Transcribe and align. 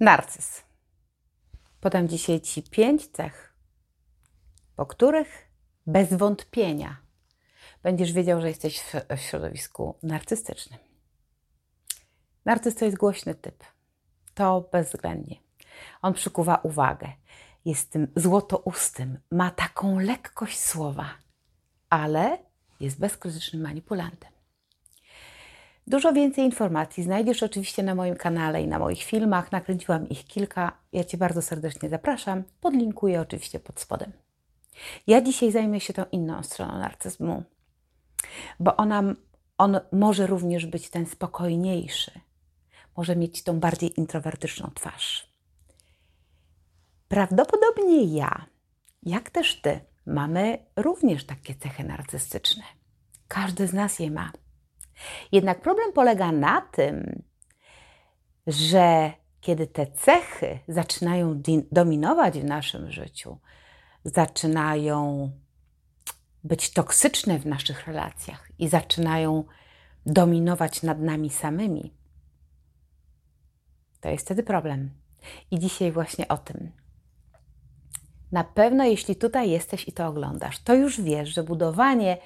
Narcyz. 0.00 0.62
Podam 1.80 2.08
dzisiaj 2.08 2.40
Ci 2.40 2.62
pięć 2.62 3.08
cech, 3.08 3.56
po 4.76 4.86
których 4.86 5.48
bez 5.86 6.14
wątpienia 6.14 6.96
będziesz 7.82 8.12
wiedział, 8.12 8.40
że 8.40 8.48
jesteś 8.48 8.80
w, 8.80 9.20
środowisku 9.20 9.98
narcystycznym. 10.02 10.78
Narcyz 12.44 12.74
to 12.74 12.84
jest 12.84 12.96
głośny 12.96 13.34
typ. 13.34 13.64
To 14.34 14.68
bezwzględnie. 14.72 15.36
On 16.02 16.14
przykuwa 16.14 16.56
uwagę. 16.56 17.12
Jest 17.64 17.90
tym 17.90 18.12
złotoustym, 18.16 19.18
ma 19.30 19.50
taką 19.50 19.98
lekkość 19.98 20.60
słowa, 20.60 21.14
ale 21.90 22.38
jest 22.80 22.98
bezkrytycznym 22.98 23.62
manipulantem. 23.62 24.35
Dużo 25.86 26.12
więcej 26.12 26.44
informacji 26.44 27.02
znajdziesz 27.02 27.42
oczywiście 27.42 27.82
na 27.82 27.94
moim 27.94 28.16
kanale 28.16 28.62
i 28.62 28.68
na 28.68 28.78
moich 28.78 29.02
filmach. 29.02 29.52
Nakręciłam 29.52 30.08
ich 30.08 30.24
kilka. 30.24 30.72
Ja 30.92 31.04
Cię 31.04 31.18
bardzo 31.18 31.42
serdecznie 31.42 31.88
zapraszam. 31.88 32.42
Podlinkuję 32.60 33.20
oczywiście 33.20 33.60
pod 33.60 33.80
spodem. 33.80 34.12
Ja 35.06 35.20
dzisiaj 35.20 35.52
zajmę 35.52 35.80
się 35.80 35.92
tą 35.92 36.04
inną 36.12 36.42
stroną 36.42 36.78
narcyzmu, 36.78 37.42
bo 38.60 38.76
ona, 38.76 39.02
on 39.58 39.80
może 39.92 40.26
również 40.26 40.66
być 40.66 40.90
ten 40.90 41.06
spokojniejszy, 41.06 42.10
może 42.96 43.16
mieć 43.16 43.42
tą 43.42 43.60
bardziej 43.60 44.00
introwertyczną 44.00 44.70
twarz. 44.74 45.32
Prawdopodobnie 47.08 48.04
ja, 48.04 48.46
jak 49.02 49.30
też 49.30 49.60
Ty, 49.60 49.80
mamy 50.06 50.58
również 50.76 51.26
takie 51.26 51.54
cechy 51.54 51.84
narcystyczne. 51.84 52.62
Każdy 53.28 53.66
z 53.66 53.72
nas 53.72 53.98
je 53.98 54.10
ma. 54.10 54.32
Jednak 55.32 55.60
problem 55.60 55.92
polega 55.92 56.32
na 56.32 56.60
tym, 56.60 57.22
że 58.46 59.12
kiedy 59.40 59.66
te 59.66 59.86
cechy 59.86 60.58
zaczynają 60.68 61.42
dominować 61.72 62.38
w 62.38 62.44
naszym 62.44 62.90
życiu, 62.90 63.38
zaczynają 64.04 65.30
być 66.44 66.72
toksyczne 66.72 67.38
w 67.38 67.46
naszych 67.46 67.86
relacjach 67.86 68.50
i 68.58 68.68
zaczynają 68.68 69.44
dominować 70.06 70.82
nad 70.82 71.00
nami 71.00 71.30
samymi, 71.30 71.94
to 74.00 74.08
jest 74.08 74.24
wtedy 74.24 74.42
problem. 74.42 74.90
I 75.50 75.58
dzisiaj 75.58 75.92
właśnie 75.92 76.28
o 76.28 76.38
tym. 76.38 76.72
Na 78.32 78.44
pewno, 78.44 78.84
jeśli 78.84 79.16
tutaj 79.16 79.50
jesteś 79.50 79.88
i 79.88 79.92
to 79.92 80.06
oglądasz, 80.06 80.58
to 80.58 80.74
już 80.74 81.00
wiesz, 81.00 81.34
że 81.34 81.42
budowanie 81.42 82.18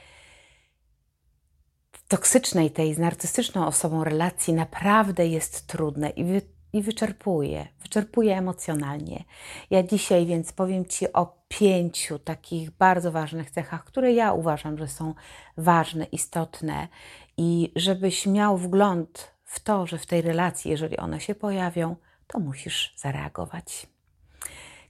toksycznej, 2.10 2.70
tej 2.70 2.94
z 2.94 2.98
narcystyczną 2.98 3.66
osobą 3.66 4.04
relacji 4.04 4.54
naprawdę 4.54 5.26
jest 5.26 5.66
trudne 5.66 6.10
i, 6.10 6.24
wy, 6.24 6.42
i 6.72 6.82
wyczerpuje, 6.82 7.68
wyczerpuje 7.82 8.38
emocjonalnie. 8.38 9.24
Ja 9.70 9.82
dzisiaj 9.82 10.26
więc 10.26 10.52
powiem 10.52 10.84
Ci 10.84 11.12
o 11.12 11.36
pięciu 11.48 12.18
takich 12.18 12.70
bardzo 12.70 13.12
ważnych 13.12 13.50
cechach, 13.50 13.84
które 13.84 14.12
ja 14.12 14.32
uważam, 14.32 14.78
że 14.78 14.88
są 14.88 15.14
ważne, 15.56 16.04
istotne 16.04 16.88
i 17.36 17.72
żebyś 17.76 18.26
miał 18.26 18.58
wgląd 18.58 19.34
w 19.44 19.60
to, 19.60 19.86
że 19.86 19.98
w 19.98 20.06
tej 20.06 20.22
relacji, 20.22 20.70
jeżeli 20.70 20.96
one 20.96 21.20
się 21.20 21.34
pojawią, 21.34 21.96
to 22.26 22.38
musisz 22.38 22.94
zareagować. 22.96 23.86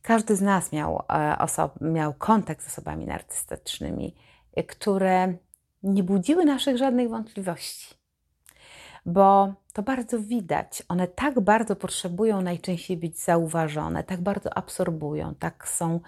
Każdy 0.02 0.36
z 0.36 0.41
nas 0.41 0.72
miał, 0.72 1.02
e, 1.08 1.36
osob- 1.38 1.80
miał 1.80 2.14
kontakt 2.14 2.64
z 2.64 2.68
osobami 2.68 3.06
narcystycznymi, 3.06 4.14
które 4.68 5.34
nie 5.82 6.02
budziły 6.02 6.44
naszych 6.44 6.76
żadnych 6.76 7.08
wątpliwości, 7.08 7.94
bo 9.06 9.54
to 9.72 9.82
bardzo 9.82 10.20
widać. 10.20 10.82
One 10.88 11.08
tak 11.08 11.40
bardzo 11.40 11.76
potrzebują 11.76 12.42
najczęściej 12.42 12.96
być 12.96 13.18
zauważone, 13.18 14.04
tak 14.04 14.20
bardzo 14.20 14.58
absorbują, 14.58 15.34
tak 15.34 15.69
są 15.69 16.00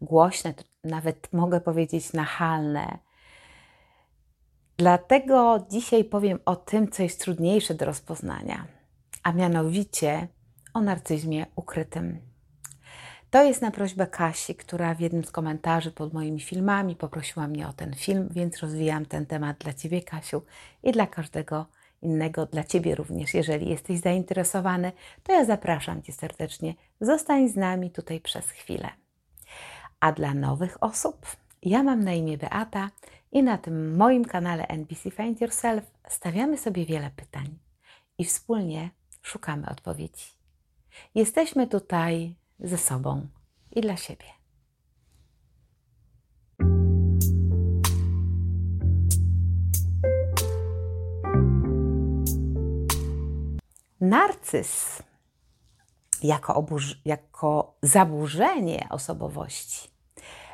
głośne, 0.00 0.54
nawet 0.84 1.32
mogę 1.32 1.60
powiedzieć 1.60 2.12
nachalne. 2.12 2.98
Dlatego 4.76 5.66
dzisiaj 5.70 6.04
powiem 6.04 6.38
o 6.44 6.56
tym, 6.56 6.90
co 6.90 7.02
jest 7.02 7.20
trudniejsze 7.20 7.74
do 7.74 7.84
rozpoznania, 7.84 8.66
a 9.22 9.32
mianowicie 9.32 10.28
o 10.74 10.80
narcyzmie 10.80 11.46
ukrytym. 11.56 12.31
To 13.32 13.42
jest 13.42 13.62
na 13.62 13.70
prośbę 13.70 14.06
Kasi, 14.06 14.54
która 14.54 14.94
w 14.94 15.00
jednym 15.00 15.24
z 15.24 15.30
komentarzy 15.30 15.90
pod 15.90 16.12
moimi 16.12 16.40
filmami 16.40 16.96
poprosiła 16.96 17.48
mnie 17.48 17.68
o 17.68 17.72
ten 17.72 17.94
film, 17.94 18.28
więc 18.30 18.58
rozwijam 18.58 19.06
ten 19.06 19.26
temat 19.26 19.58
dla 19.58 19.72
Ciebie, 19.72 20.02
Kasiu, 20.02 20.42
i 20.82 20.92
dla 20.92 21.06
każdego 21.06 21.66
innego, 22.02 22.46
dla 22.46 22.64
Ciebie 22.64 22.94
również. 22.94 23.34
Jeżeli 23.34 23.70
jesteś 23.70 24.00
zainteresowany, 24.00 24.92
to 25.22 25.32
ja 25.32 25.44
zapraszam 25.44 26.02
Cię 26.02 26.12
serdecznie. 26.12 26.74
Zostań 27.00 27.48
z 27.48 27.56
nami 27.56 27.90
tutaj 27.90 28.20
przez 28.20 28.50
chwilę. 28.50 28.88
A 30.00 30.12
dla 30.12 30.34
nowych 30.34 30.82
osób, 30.82 31.26
ja 31.62 31.82
mam 31.82 32.04
na 32.04 32.12
imię 32.12 32.38
Beata 32.38 32.90
i 33.32 33.42
na 33.42 33.58
tym 33.58 33.96
moim 33.96 34.24
kanale 34.24 34.66
NBC 34.66 35.10
Find 35.10 35.40
Yourself 35.40 35.84
stawiamy 36.08 36.58
sobie 36.58 36.86
wiele 36.86 37.10
pytań 37.16 37.58
i 38.18 38.24
wspólnie 38.24 38.90
szukamy 39.22 39.68
odpowiedzi. 39.70 40.26
Jesteśmy 41.14 41.66
tutaj 41.66 42.41
ze 42.62 42.78
sobą 42.78 43.26
i 43.70 43.80
dla 43.80 43.96
siebie. 43.96 44.26
Narcyz 54.00 55.02
jako, 56.22 56.66
jako 57.04 57.78
zaburzenie 57.82 58.86
osobowości 58.90 59.92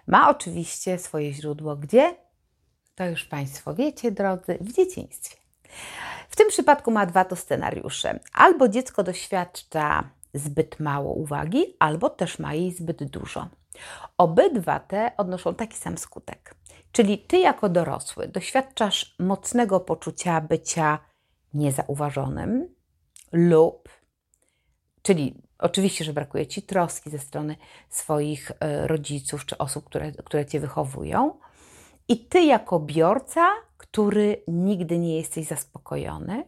ma 0.06 0.30
oczywiście 0.30 0.98
swoje 0.98 1.32
źródło 1.32 1.76
gdzie? 1.76 2.16
To 2.94 3.04
już 3.06 3.25
Państwo 3.25 3.75
wiecie, 3.75 4.12
drodzy, 4.12 4.58
w 4.60 4.72
dzieciństwie. 4.72 5.36
W 6.28 6.36
tym 6.36 6.48
przypadku 6.48 6.90
ma 6.90 7.06
dwa 7.06 7.25
to 7.25 7.36
scenariusze. 7.36 8.20
Albo 8.32 8.69
dziecko 8.69 9.02
doświadcza 9.02 10.10
zbyt 10.34 10.80
mało 10.80 11.12
uwagi, 11.12 11.76
albo 11.78 12.10
też 12.10 12.38
ma 12.38 12.54
jej 12.54 12.72
zbyt 12.72 13.04
dużo. 13.04 13.48
Obydwa 14.18 14.80
te 14.80 15.12
odnoszą 15.16 15.54
taki 15.54 15.76
sam 15.76 15.98
skutek. 15.98 16.54
Czyli 16.92 17.18
ty, 17.18 17.38
jako 17.38 17.68
dorosły, 17.68 18.28
doświadczasz 18.28 19.16
mocnego 19.18 19.80
poczucia 19.80 20.40
bycia 20.40 20.98
niezauważonym 21.54 22.74
lub, 23.32 23.88
czyli 25.02 25.42
oczywiście, 25.58 26.04
że 26.04 26.12
brakuje 26.12 26.46
ci 26.46 26.62
troski 26.62 27.10
ze 27.10 27.18
strony 27.18 27.56
swoich 27.88 28.52
e, 28.60 28.86
rodziców 28.86 29.46
czy 29.46 29.58
osób, 29.58 29.84
które, 29.84 30.12
które 30.12 30.46
cię 30.46 30.60
wychowują. 30.60 31.38
I 32.08 32.26
ty, 32.26 32.44
jako 32.44 32.80
biorca, 32.80 33.48
który 33.76 34.42
nigdy 34.48 34.98
nie 34.98 35.16
jesteś 35.16 35.46
zaspokojony, 35.46 36.44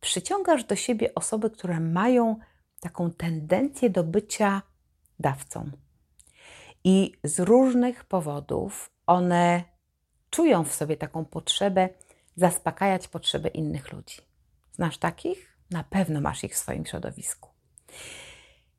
przyciągasz 0.00 0.64
do 0.64 0.76
siebie 0.76 1.14
osoby, 1.14 1.50
które 1.50 1.80
mają 1.80 2.36
taką 2.80 3.10
tendencję 3.10 3.90
do 3.90 4.04
bycia 4.04 4.62
dawcą. 5.18 5.70
I 6.84 7.12
z 7.24 7.40
różnych 7.40 8.04
powodów 8.04 8.90
one 9.06 9.64
czują 10.30 10.64
w 10.64 10.74
sobie 10.74 10.96
taką 10.96 11.24
potrzebę 11.24 11.88
zaspokajać 12.36 13.08
potrzeby 13.08 13.48
innych 13.48 13.92
ludzi. 13.92 14.16
Znasz 14.72 14.98
takich? 14.98 15.56
Na 15.70 15.84
pewno 15.84 16.20
masz 16.20 16.44
ich 16.44 16.52
w 16.54 16.58
swoim 16.58 16.86
środowisku. 16.86 17.50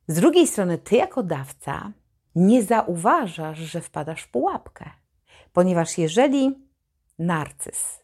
Z 0.07 0.15
drugiej 0.15 0.47
strony, 0.47 0.77
ty 0.77 0.95
jako 0.95 1.23
dawca 1.23 1.91
nie 2.35 2.63
zauważasz, 2.63 3.57
że 3.57 3.81
wpadasz 3.81 4.21
w 4.21 4.31
pułapkę, 4.31 4.89
ponieważ 5.53 5.97
jeżeli 5.97 6.55
narcyz 7.19 7.99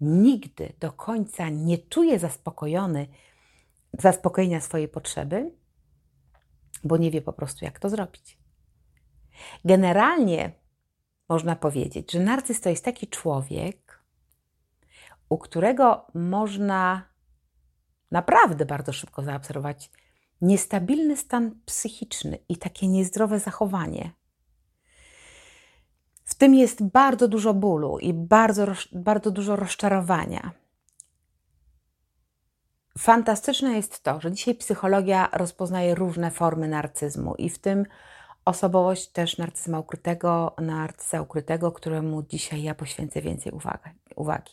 nigdy 0.00 0.72
do 0.80 0.92
końca 0.92 1.48
nie 1.48 1.78
czuje 1.78 2.18
zaspokojony 2.18 3.06
zaspokojenia 3.98 4.60
swojej 4.60 4.88
potrzeby, 4.88 5.50
bo 6.84 6.96
nie 6.96 7.10
wie 7.10 7.22
po 7.22 7.32
prostu, 7.32 7.64
jak 7.64 7.78
to 7.78 7.88
zrobić. 7.88 8.38
Generalnie 9.64 10.52
można 11.28 11.56
powiedzieć, 11.56 12.12
że 12.12 12.20
narcyz 12.20 12.60
to 12.60 12.70
jest 12.70 12.84
taki 12.84 13.06
człowiek, 13.06 14.04
u 15.28 15.38
którego 15.38 16.06
można 16.14 17.02
naprawdę 18.10 18.66
bardzo 18.66 18.92
szybko 18.92 19.22
zaobserwować 19.22 19.90
niestabilny 20.40 21.16
stan 21.16 21.60
psychiczny 21.66 22.38
i 22.48 22.56
takie 22.56 22.88
niezdrowe 22.88 23.40
zachowanie. 23.40 24.10
W 26.24 26.34
tym 26.34 26.54
jest 26.54 26.82
bardzo 26.82 27.28
dużo 27.28 27.54
bólu 27.54 27.98
i 27.98 28.14
bardzo, 28.14 28.66
bardzo 28.92 29.30
dużo 29.30 29.56
rozczarowania 29.56 30.63
Fantastyczne 32.98 33.76
jest 33.76 34.02
to, 34.02 34.20
że 34.20 34.32
dzisiaj 34.32 34.54
psychologia 34.54 35.28
rozpoznaje 35.32 35.94
różne 35.94 36.30
formy 36.30 36.68
narcyzmu 36.68 37.34
i 37.34 37.50
w 37.50 37.58
tym 37.58 37.86
osobowość 38.44 39.08
też 39.08 39.38
narcyzma 39.38 39.78
ukrytego, 39.78 40.54
narcyza 40.58 41.22
ukrytego, 41.22 41.72
któremu 41.72 42.22
dzisiaj 42.22 42.62
ja 42.62 42.74
poświęcę 42.74 43.22
więcej 43.22 43.52
uwagi. 44.16 44.52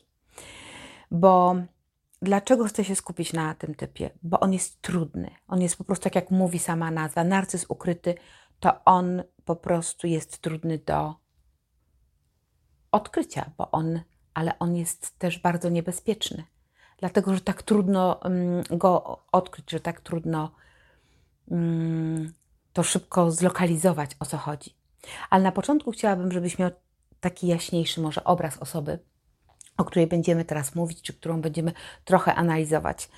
Bo 1.12 1.56
dlaczego 2.22 2.66
chcę 2.66 2.84
się 2.84 2.96
skupić 2.96 3.34
na 3.34 3.56
tym 3.56 3.76
typie? 3.76 4.10
Bo 4.24 4.40
on 4.40 4.54
jest 4.54 4.82
trudny. 4.82 5.32
On 5.48 5.62
jest 5.62 5.78
po 5.78 5.84
prostu, 5.84 6.04
tak 6.04 6.16
jak 6.16 6.32
mówi 6.32 6.60
sama 6.60 6.92
nazwa, 6.92 7.24
narcyz 7.24 7.66
ukryty, 7.70 8.16
to 8.60 8.84
on 8.86 9.24
po 9.46 9.56
prostu 9.56 10.08
jest 10.08 10.38
trudny 10.38 10.78
do 10.78 11.16
odkrycia, 12.92 13.52
bo 13.58 13.72
on, 13.72 14.00
ale 14.34 14.60
on 14.60 14.76
jest 14.76 15.20
też 15.20 15.40
bardzo 15.40 15.70
niebezpieczny. 15.70 16.44
Dlatego, 17.02 17.34
że 17.34 17.42
tak 17.42 17.64
trudno 17.64 18.20
um, 18.24 18.64
go 18.78 19.20
odkryć, 19.32 19.72
że 19.72 19.80
tak 19.80 20.02
trudno 20.02 20.52
um, 21.48 22.34
to 22.74 22.84
szybko 22.84 23.32
zlokalizować, 23.32 24.12
o 24.20 24.26
co 24.26 24.38
chodzi. 24.38 24.76
Ale 25.30 25.44
na 25.44 25.52
początku 25.52 25.92
chciałabym, 25.92 26.32
żebyś 26.32 26.60
miał 26.60 26.72
taki 27.20 27.48
jaśniejszy 27.48 28.02
może 28.02 28.24
obraz 28.24 28.58
osoby, 28.58 29.00
o 29.78 29.86
której 29.86 30.08
będziemy 30.08 30.46
teraz 30.46 30.76
mówić, 30.76 31.02
czy 31.02 31.14
którą 31.14 31.42
będziemy 31.42 31.74
trochę 32.06 32.36
analizować. 32.36 33.10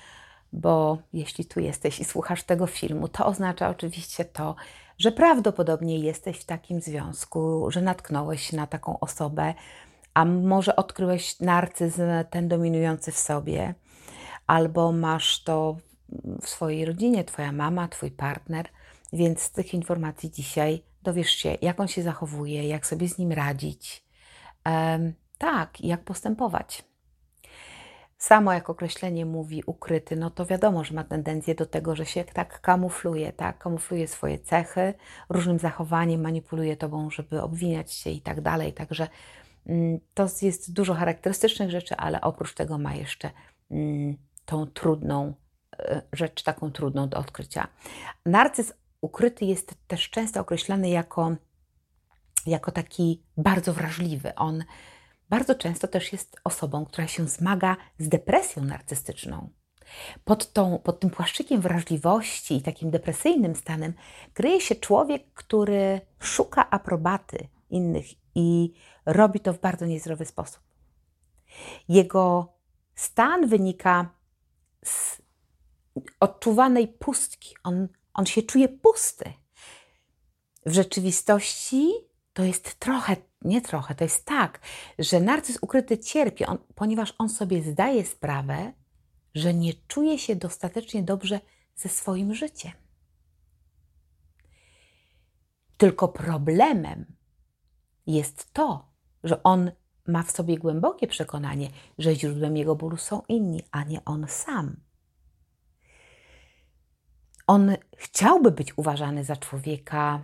Bo 0.52 0.98
jeśli 1.12 1.44
tu 1.44 1.60
jesteś 1.60 2.00
i 2.00 2.04
słuchasz 2.04 2.42
tego 2.42 2.66
filmu, 2.66 3.08
to 3.08 3.26
oznacza 3.26 3.68
oczywiście 3.68 4.24
to, 4.24 4.54
że 4.98 5.12
prawdopodobnie 5.12 5.98
jesteś 5.98 6.38
w 6.38 6.44
takim 6.44 6.80
związku, 6.80 7.70
że 7.70 7.82
natknąłeś 7.82 8.50
się 8.50 8.56
na 8.56 8.66
taką 8.66 9.00
osobę, 9.00 9.54
a 10.14 10.24
może 10.24 10.76
odkryłeś 10.76 11.40
narcyzm 11.40 12.02
ten 12.30 12.48
dominujący 12.48 13.12
w 13.12 13.18
sobie, 13.18 13.74
albo 14.46 14.92
masz 14.92 15.44
to 15.44 15.76
w 16.42 16.48
swojej 16.48 16.84
rodzinie, 16.84 17.24
twoja 17.24 17.52
mama, 17.52 17.88
twój 17.88 18.10
partner, 18.10 18.68
więc 19.12 19.40
z 19.40 19.50
tych 19.50 19.74
informacji 19.74 20.30
dzisiaj 20.30 20.82
dowiesz 21.02 21.30
się, 21.30 21.56
jak 21.62 21.80
on 21.80 21.88
się 21.88 22.02
zachowuje, 22.02 22.68
jak 22.68 22.86
sobie 22.86 23.08
z 23.08 23.18
nim 23.18 23.32
radzić. 23.32 24.04
Tak, 25.38 25.80
jak 25.80 26.04
postępować. 26.04 26.84
Samo 28.18 28.52
jak 28.52 28.70
określenie 28.70 29.26
mówi 29.26 29.62
ukryty, 29.66 30.16
no 30.16 30.30
to 30.30 30.46
wiadomo, 30.46 30.84
że 30.84 30.94
ma 30.94 31.04
tendencję 31.04 31.54
do 31.54 31.66
tego, 31.66 31.96
że 31.96 32.06
się 32.06 32.24
tak 32.24 32.60
kamufluje, 32.60 33.32
tak? 33.32 33.58
Kamufluje 33.58 34.08
swoje 34.08 34.38
cechy, 34.38 34.94
różnym 35.28 35.58
zachowaniem, 35.58 36.20
manipuluje 36.20 36.76
tobą, 36.76 37.10
żeby 37.10 37.42
obwiniać 37.42 37.92
się 37.92 38.10
i 38.10 38.20
tak 38.20 38.40
dalej. 38.40 38.72
Także 38.72 39.08
to 40.14 40.28
jest 40.42 40.72
dużo 40.72 40.94
charakterystycznych 40.94 41.70
rzeczy, 41.70 41.96
ale 41.96 42.20
oprócz 42.20 42.54
tego 42.54 42.78
ma 42.78 42.94
jeszcze 42.94 43.30
mm, 43.70 44.16
tą 44.44 44.66
trudną 44.66 45.34
e, 45.78 46.02
rzecz, 46.12 46.42
taką 46.42 46.72
trudną 46.72 47.08
do 47.08 47.18
odkrycia. 47.18 47.68
Narcyz 48.26 48.72
ukryty 49.00 49.44
jest 49.44 49.74
też 49.86 50.10
często 50.10 50.40
określany 50.40 50.88
jako, 50.88 51.36
jako 52.46 52.72
taki 52.72 53.22
bardzo 53.36 53.72
wrażliwy. 53.72 54.34
On 54.34 54.64
bardzo 55.28 55.54
często 55.54 55.88
też 55.88 56.12
jest 56.12 56.36
osobą, 56.44 56.84
która 56.84 57.06
się 57.06 57.28
zmaga 57.28 57.76
z 57.98 58.08
depresją 58.08 58.64
narcystyczną. 58.64 59.48
Pod, 60.24 60.52
tą, 60.52 60.78
pod 60.78 61.00
tym 61.00 61.10
płaszczykiem 61.10 61.60
wrażliwości 61.60 62.56
i 62.56 62.62
takim 62.62 62.90
depresyjnym 62.90 63.54
stanem 63.54 63.92
kryje 64.32 64.60
się 64.60 64.74
człowiek, 64.74 65.32
który 65.34 66.00
szuka 66.20 66.70
aprobaty 66.70 67.48
innych 67.70 68.23
i 68.34 68.72
robi 69.06 69.40
to 69.40 69.52
w 69.52 69.60
bardzo 69.60 69.86
niezdrowy 69.86 70.24
sposób. 70.24 70.60
Jego 71.88 72.54
stan 72.94 73.46
wynika 73.46 74.10
z 74.84 75.22
odczuwanej 76.20 76.88
pustki. 76.88 77.54
On, 77.62 77.88
on 78.14 78.26
się 78.26 78.42
czuje 78.42 78.68
pusty. 78.68 79.32
W 80.66 80.72
rzeczywistości 80.72 81.92
to 82.32 82.44
jest 82.44 82.74
trochę 82.74 83.16
nie 83.44 83.60
trochę, 83.60 83.94
to 83.94 84.04
jest 84.04 84.24
tak, 84.24 84.60
że 84.98 85.20
narcyz 85.20 85.58
ukryty 85.60 85.98
cierpi, 85.98 86.44
on, 86.44 86.58
ponieważ 86.74 87.14
on 87.18 87.28
sobie 87.28 87.62
zdaje 87.62 88.06
sprawę, 88.06 88.72
że 89.34 89.54
nie 89.54 89.72
czuje 89.88 90.18
się 90.18 90.36
dostatecznie 90.36 91.02
dobrze 91.02 91.40
ze 91.76 91.88
swoim 91.88 92.34
życiem. 92.34 92.72
Tylko 95.76 96.08
problemem 96.08 97.16
jest 98.06 98.52
to, 98.52 98.88
że 99.24 99.42
on 99.42 99.70
ma 100.06 100.22
w 100.22 100.30
sobie 100.30 100.58
głębokie 100.58 101.06
przekonanie, 101.06 101.68
że 101.98 102.14
źródłem 102.14 102.56
jego 102.56 102.76
bólu 102.76 102.96
są 102.96 103.22
inni, 103.28 103.62
a 103.70 103.84
nie 103.84 104.04
on 104.04 104.26
sam. 104.28 104.76
On 107.46 107.76
chciałby 107.96 108.50
być 108.50 108.78
uważany 108.78 109.24
za 109.24 109.36
człowieka 109.36 110.22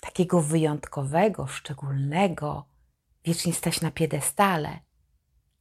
takiego 0.00 0.42
wyjątkowego, 0.42 1.46
szczególnego, 1.46 2.68
wiecznie 3.24 3.52
stać 3.52 3.80
na 3.80 3.90
piedestale, 3.90 4.80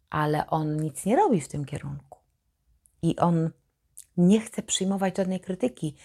ale 0.10 0.48
on 0.48 0.78
nic 0.78 1.06
nie 1.06 1.16
robi 1.16 1.42
w 1.42 1.48
tym 1.48 1.66
kierunku. 1.66 2.20
I 3.02 3.16
on 3.16 3.50
nie 4.18 4.42
chce 4.42 4.64
przyjmować 4.64 5.18
żadnej 5.18 5.40
krytyki. 5.40 5.96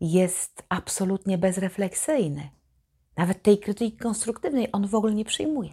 Jest 0.00 0.62
absolutnie 0.68 1.38
bezrefleksyjny. 1.38 2.50
Nawet 3.16 3.42
tej 3.42 3.58
krytyki 3.58 3.96
konstruktywnej 3.96 4.68
on 4.72 4.86
w 4.86 4.94
ogóle 4.94 5.14
nie 5.14 5.24
przyjmuje. 5.24 5.72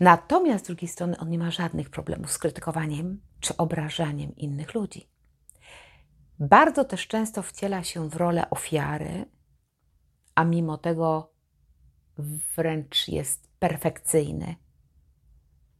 Natomiast 0.00 0.64
z 0.64 0.66
drugiej 0.66 0.88
strony 0.88 1.18
on 1.18 1.30
nie 1.30 1.38
ma 1.38 1.50
żadnych 1.50 1.90
problemów 1.90 2.32
z 2.32 2.38
krytykowaniem 2.38 3.20
czy 3.40 3.56
obrażaniem 3.56 4.36
innych 4.36 4.74
ludzi. 4.74 5.08
Bardzo 6.38 6.84
też 6.84 7.06
często 7.06 7.42
wciela 7.42 7.84
się 7.84 8.08
w 8.08 8.16
rolę 8.16 8.50
ofiary, 8.50 9.26
a 10.34 10.44
mimo 10.44 10.78
tego 10.78 11.32
wręcz 12.56 13.08
jest 13.08 13.48
perfekcyjny. 13.58 14.56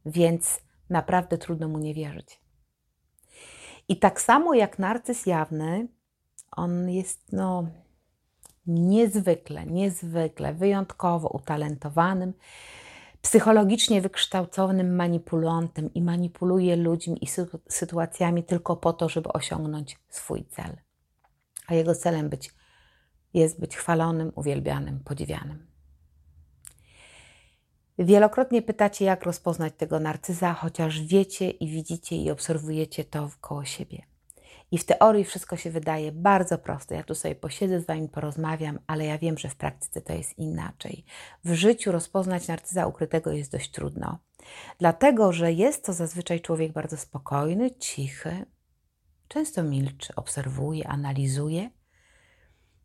Więc 0.05 0.61
naprawdę 0.89 1.37
trudno 1.37 1.67
mu 1.67 1.77
nie 1.77 1.93
wierzyć. 1.93 2.41
I 3.87 3.99
tak 3.99 4.21
samo 4.21 4.53
jak 4.53 4.79
narcyz 4.79 5.25
jawny, 5.25 5.87
on 6.51 6.89
jest 6.89 7.31
no, 7.31 7.67
niezwykle, 8.67 9.65
niezwykle, 9.65 10.53
wyjątkowo 10.53 11.27
utalentowanym, 11.27 12.33
psychologicznie 13.21 14.01
wykształconym 14.01 14.95
manipulantem 14.95 15.93
i 15.93 16.01
manipuluje 16.01 16.75
ludźmi 16.75 17.23
i 17.23 17.27
sytuacjami 17.69 18.43
tylko 18.43 18.75
po 18.75 18.93
to, 18.93 19.09
żeby 19.09 19.29
osiągnąć 19.33 19.99
swój 20.09 20.45
cel. 20.45 20.77
A 21.67 21.73
jego 21.73 21.95
celem 21.95 22.29
być 22.29 22.53
jest 23.33 23.59
być 23.59 23.77
chwalonym, 23.77 24.31
uwielbianym, 24.35 24.99
podziwianym. 24.99 25.67
Wielokrotnie 27.99 28.61
pytacie, 28.61 29.05
jak 29.05 29.23
rozpoznać 29.23 29.73
tego 29.77 29.99
narcyza, 29.99 30.53
chociaż 30.53 31.01
wiecie 31.01 31.49
i 31.49 31.67
widzicie 31.67 32.15
i 32.15 32.31
obserwujecie 32.31 33.03
to 33.03 33.29
koło 33.41 33.65
siebie. 33.65 34.12
I 34.73 34.77
w 34.77 34.85
teorii 34.85 35.23
wszystko 35.23 35.57
się 35.57 35.71
wydaje 35.71 36.11
bardzo 36.11 36.57
proste. 36.57 36.95
Ja 36.95 37.03
tu 37.03 37.15
sobie 37.15 37.35
posiedzę 37.35 37.81
z 37.81 37.85
Wami, 37.85 38.09
porozmawiam, 38.09 38.79
ale 38.87 39.05
ja 39.05 39.17
wiem, 39.17 39.37
że 39.37 39.49
w 39.49 39.55
praktyce 39.55 40.01
to 40.01 40.13
jest 40.13 40.37
inaczej. 40.37 41.05
W 41.43 41.53
życiu 41.53 41.91
rozpoznać 41.91 42.47
narcyza 42.47 42.87
ukrytego 42.87 43.31
jest 43.31 43.51
dość 43.51 43.71
trudno, 43.71 44.19
dlatego 44.79 45.33
że 45.33 45.51
jest 45.51 45.85
to 45.85 45.93
zazwyczaj 45.93 46.41
człowiek 46.41 46.71
bardzo 46.71 46.97
spokojny, 46.97 47.71
cichy, 47.71 48.45
często 49.27 49.63
milczy, 49.63 50.15
obserwuje, 50.15 50.87
analizuje 50.87 51.69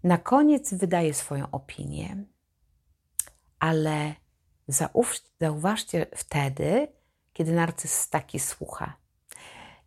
na 0.05 0.19
koniec 0.19 0.75
wydaje 0.75 1.15
swoją 1.15 1.51
opinię, 1.51 2.25
ale 3.59 4.15
zauważcie 5.41 6.07
wtedy, 6.15 6.89
kiedy 7.33 7.53
narcyz 7.53 8.09
taki 8.09 8.39
słucha. 8.41 8.97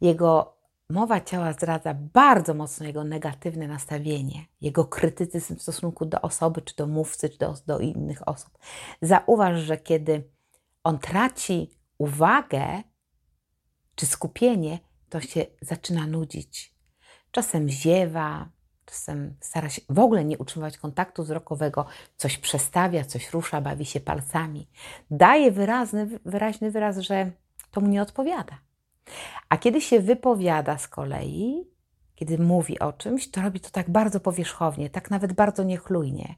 Jego 0.02 0.61
mowa 0.92 1.22
ciała 1.22 1.54
zdradza 1.54 1.94
bardzo 1.94 2.54
mocno 2.54 2.86
jego 2.86 3.04
negatywne 3.04 3.68
nastawienie, 3.68 4.46
jego 4.62 4.86
krytycyzm 4.86 5.56
w 5.56 5.62
stosunku 5.62 6.06
do 6.06 6.22
osoby, 6.22 6.62
czy 6.62 6.76
do 6.76 6.88
mówcy, 6.88 7.30
czy 7.30 7.38
do, 7.38 7.54
do 7.68 7.80
innych 7.80 8.28
osób. 8.28 8.58
Zauważ, 9.02 9.62
że 9.62 9.78
kiedy 9.78 10.30
on 10.84 11.00
traci 11.00 11.72
uwagę 11.98 12.84
czy 13.96 14.06
skupienie, 14.06 14.80
to 15.10 15.22
się 15.22 15.46
zaczyna 15.62 16.08
nudzić. 16.08 16.76
Czasem 17.32 17.70
ziewa, 17.70 18.50
czasem 18.86 19.36
stara 19.40 19.70
się 19.70 19.82
w 19.90 20.00
ogóle 20.00 20.26
nie 20.26 20.38
utrzymywać 20.38 20.78
kontaktu 20.78 21.24
wzrokowego, 21.24 21.86
coś 22.18 22.38
przestawia, 22.38 23.06
coś 23.06 23.34
rusza, 23.34 23.62
bawi 23.62 23.86
się 23.86 24.00
palcami. 24.00 24.68
Daje 25.12 25.52
wyraźny, 25.52 26.20
wyraźny 26.26 26.72
wyraz, 26.72 26.98
że 26.98 27.32
to 27.72 27.82
mu 27.82 27.88
nie 27.88 28.02
odpowiada. 28.02 28.71
A 29.50 29.58
kiedy 29.58 29.82
się 29.82 30.00
wypowiada 30.00 30.78
z 30.78 30.88
kolei, 30.88 31.68
kiedy 32.16 32.38
mówi 32.38 32.80
o 32.80 32.94
czymś, 32.94 33.32
to 33.32 33.42
robi 33.42 33.60
to 33.60 33.70
tak 33.70 33.90
bardzo 33.90 34.20
powierzchownie, 34.20 34.90
tak 34.90 35.12
nawet 35.12 35.34
bardzo 35.34 35.64
niechlujnie. 35.64 36.36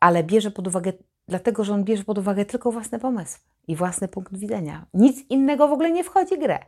Ale 0.00 0.24
bierze 0.24 0.50
pod 0.50 0.68
uwagę, 0.68 0.92
dlatego 1.28 1.64
że 1.64 1.74
on 1.74 1.84
bierze 1.84 2.04
pod 2.04 2.18
uwagę 2.18 2.44
tylko 2.44 2.72
własne 2.72 2.98
pomysły 2.98 3.44
i 3.68 3.76
własny 3.76 4.08
punkt 4.08 4.38
widzenia. 4.38 4.86
Nic 4.94 5.30
innego 5.30 5.68
w 5.68 5.72
ogóle 5.72 5.90
nie 5.90 6.04
wchodzi 6.04 6.36
w 6.36 6.40
grę 6.40 6.58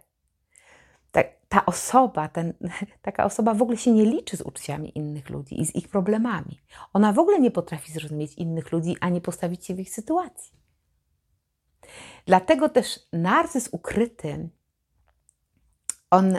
ta, 1.13 1.25
ta 1.49 1.67
osoba, 1.67 2.29
ten, 2.29 2.53
taka 3.03 3.25
osoba 3.25 3.55
w 3.55 3.63
ogóle 3.63 3.77
się 3.77 3.93
nie 3.93 4.07
liczy 4.07 4.37
z 4.37 4.41
uczuciami 4.43 4.99
innych 4.99 5.31
ludzi 5.31 5.61
i 5.61 5.67
z 5.67 5.75
ich 5.75 5.89
problemami. 5.89 6.61
Ona 6.93 7.13
w 7.13 7.19
ogóle 7.19 7.41
nie 7.41 7.51
potrafi 7.51 7.93
zrozumieć 7.93 8.35
innych 8.35 8.73
ludzi 8.73 8.97
ani 9.01 9.21
postawić 9.21 9.67
się 9.67 9.75
w 9.75 9.81
ich 9.81 9.95
sytuacji. 9.95 10.62
Dlatego 12.27 12.69
też 12.69 13.01
narcyz 13.13 13.69
ukryty 13.73 14.49
On 16.11 16.39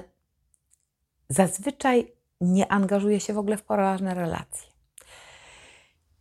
zazwyczaj 1.29 2.11
nie 2.41 2.71
angażuje 2.71 3.19
się 3.19 3.33
w 3.33 3.37
ogóle 3.37 3.57
w 3.57 3.63
poważne 3.63 4.13
relacje. 4.13 4.73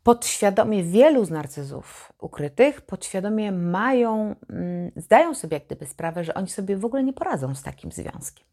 Podświadomie 0.02 0.84
wielu 0.84 1.24
z 1.24 1.30
narcyzów 1.30 2.12
ukrytych, 2.18 2.80
podświadomie 2.80 3.52
mają, 3.52 4.34
mm, 4.50 4.92
zdają 4.96 5.34
sobie 5.34 5.56
jak 5.56 5.66
gdyby 5.66 5.86
sprawę, 5.86 6.24
że 6.24 6.34
oni 6.34 6.48
sobie 6.48 6.76
w 6.76 6.84
ogóle 6.84 7.04
nie 7.04 7.12
poradzą 7.12 7.54
z 7.54 7.62
takim 7.62 7.92
związkiem. 7.92 8.46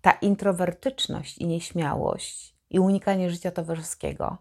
Ta 0.00 0.12
introwertyczność 0.12 1.38
i 1.38 1.46
nieśmiałość 1.46 2.56
i 2.70 2.80
unikanie 2.80 3.30
życia 3.30 3.50
towarzyskiego 3.50 4.38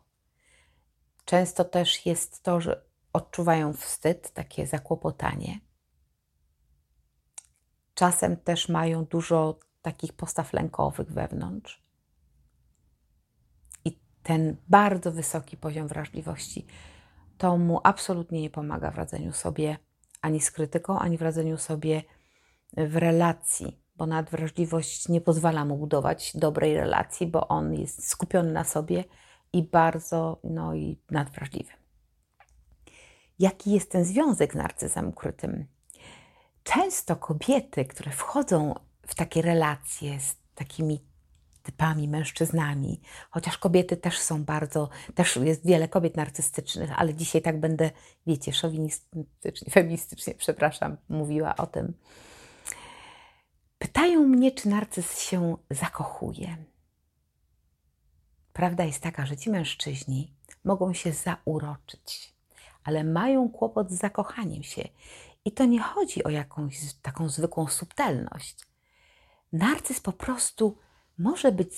często 1.26 1.66
też 1.66 2.06
jest 2.06 2.44
to, 2.44 2.62
że 2.62 2.82
odczuwają 3.14 3.74
wstyd, 3.74 4.32
takie 4.34 4.68
zakłopotanie. 4.68 5.60
Czasem 7.94 8.38
też 8.38 8.70
mają 8.70 9.06
dużo 9.06 9.60
takich 9.82 10.14
postaw 10.14 10.54
lękowych 10.54 11.12
wewnątrz. 11.12 11.84
I 13.86 14.00
ten 14.24 14.58
bardzo 14.70 15.12
wysoki 15.12 15.58
poziom 15.58 15.88
wrażliwości 15.88 16.66
to 17.38 17.58
mu 17.58 17.82
absolutnie 17.84 18.42
nie 18.42 18.50
pomaga 18.50 18.92
w 18.92 18.96
radzeniu 18.96 19.34
sobie 19.34 19.78
ani 20.22 20.42
z 20.42 20.52
krytyką, 20.52 21.00
ani 21.00 21.18
w 21.18 21.22
radzeniu 21.22 21.58
sobie 21.58 22.04
w 22.78 22.96
relacji, 22.96 23.82
bo 23.96 24.06
nadwrażliwość 24.06 25.10
nie 25.10 25.22
pozwala 25.22 25.66
mu 25.66 25.78
budować 25.78 26.38
dobrej 26.38 26.76
relacji, 26.76 27.28
bo 27.28 27.48
on 27.48 27.74
jest 27.74 28.08
skupiony 28.08 28.52
na 28.52 28.64
sobie 28.64 29.04
i 29.54 29.64
bardzo 29.64 30.40
no 30.44 30.76
i 30.76 30.98
nadwrażliwy. 31.12 31.81
Jaki 33.42 33.72
jest 33.72 33.92
ten 33.92 34.06
związek 34.06 34.54
z 34.54 34.56
narcyzem 34.56 35.08
ukrytym? 35.08 35.66
Często 36.64 37.16
kobiety, 37.16 37.86
które 37.86 38.12
wchodzą 38.12 38.76
w 39.08 39.16
takie 39.16 39.42
relacje 39.42 40.20
z 40.20 40.36
takimi 40.56 41.02
typami 41.64 42.08
mężczyznami, 42.08 43.02
chociaż 43.30 43.58
kobiety 43.58 43.98
też 43.98 44.20
są 44.20 44.44
bardzo, 44.44 44.90
też 45.16 45.36
jest 45.36 45.66
wiele 45.66 45.88
kobiet 45.88 46.18
narcystycznych, 46.18 47.00
ale 47.00 47.14
dzisiaj 47.14 47.42
tak 47.42 47.60
będę, 47.60 47.92
wiecie, 48.28 48.54
szowinistycznie, 48.54 49.72
feministycznie, 49.72 50.34
przepraszam, 50.36 50.98
mówiła 51.10 51.56
o 51.56 51.68
tym. 51.68 51.94
Pytają 53.78 54.20
mnie, 54.20 54.52
czy 54.52 54.70
narcyz 54.70 55.20
się 55.20 55.58
zakochuje. 55.70 56.58
Prawda 58.54 58.84
jest 58.84 59.04
taka, 59.04 59.26
że 59.26 59.38
ci 59.38 59.50
mężczyźni 59.50 60.34
mogą 60.64 60.94
się 60.94 61.12
zauroczyć, 61.12 62.41
ale 62.84 63.04
mają 63.04 63.50
kłopot 63.50 63.92
z 63.92 64.00
zakochaniem 64.00 64.64
się. 64.64 64.88
I 65.46 65.52
to 65.52 65.66
nie 65.66 65.80
chodzi 65.82 66.24
o 66.24 66.30
jakąś 66.30 66.94
taką 67.02 67.30
zwykłą 67.30 67.68
subtelność. 67.68 68.66
Narcyz 69.54 70.00
po 70.00 70.14
prostu 70.14 70.78
może 71.18 71.52
być 71.52 71.70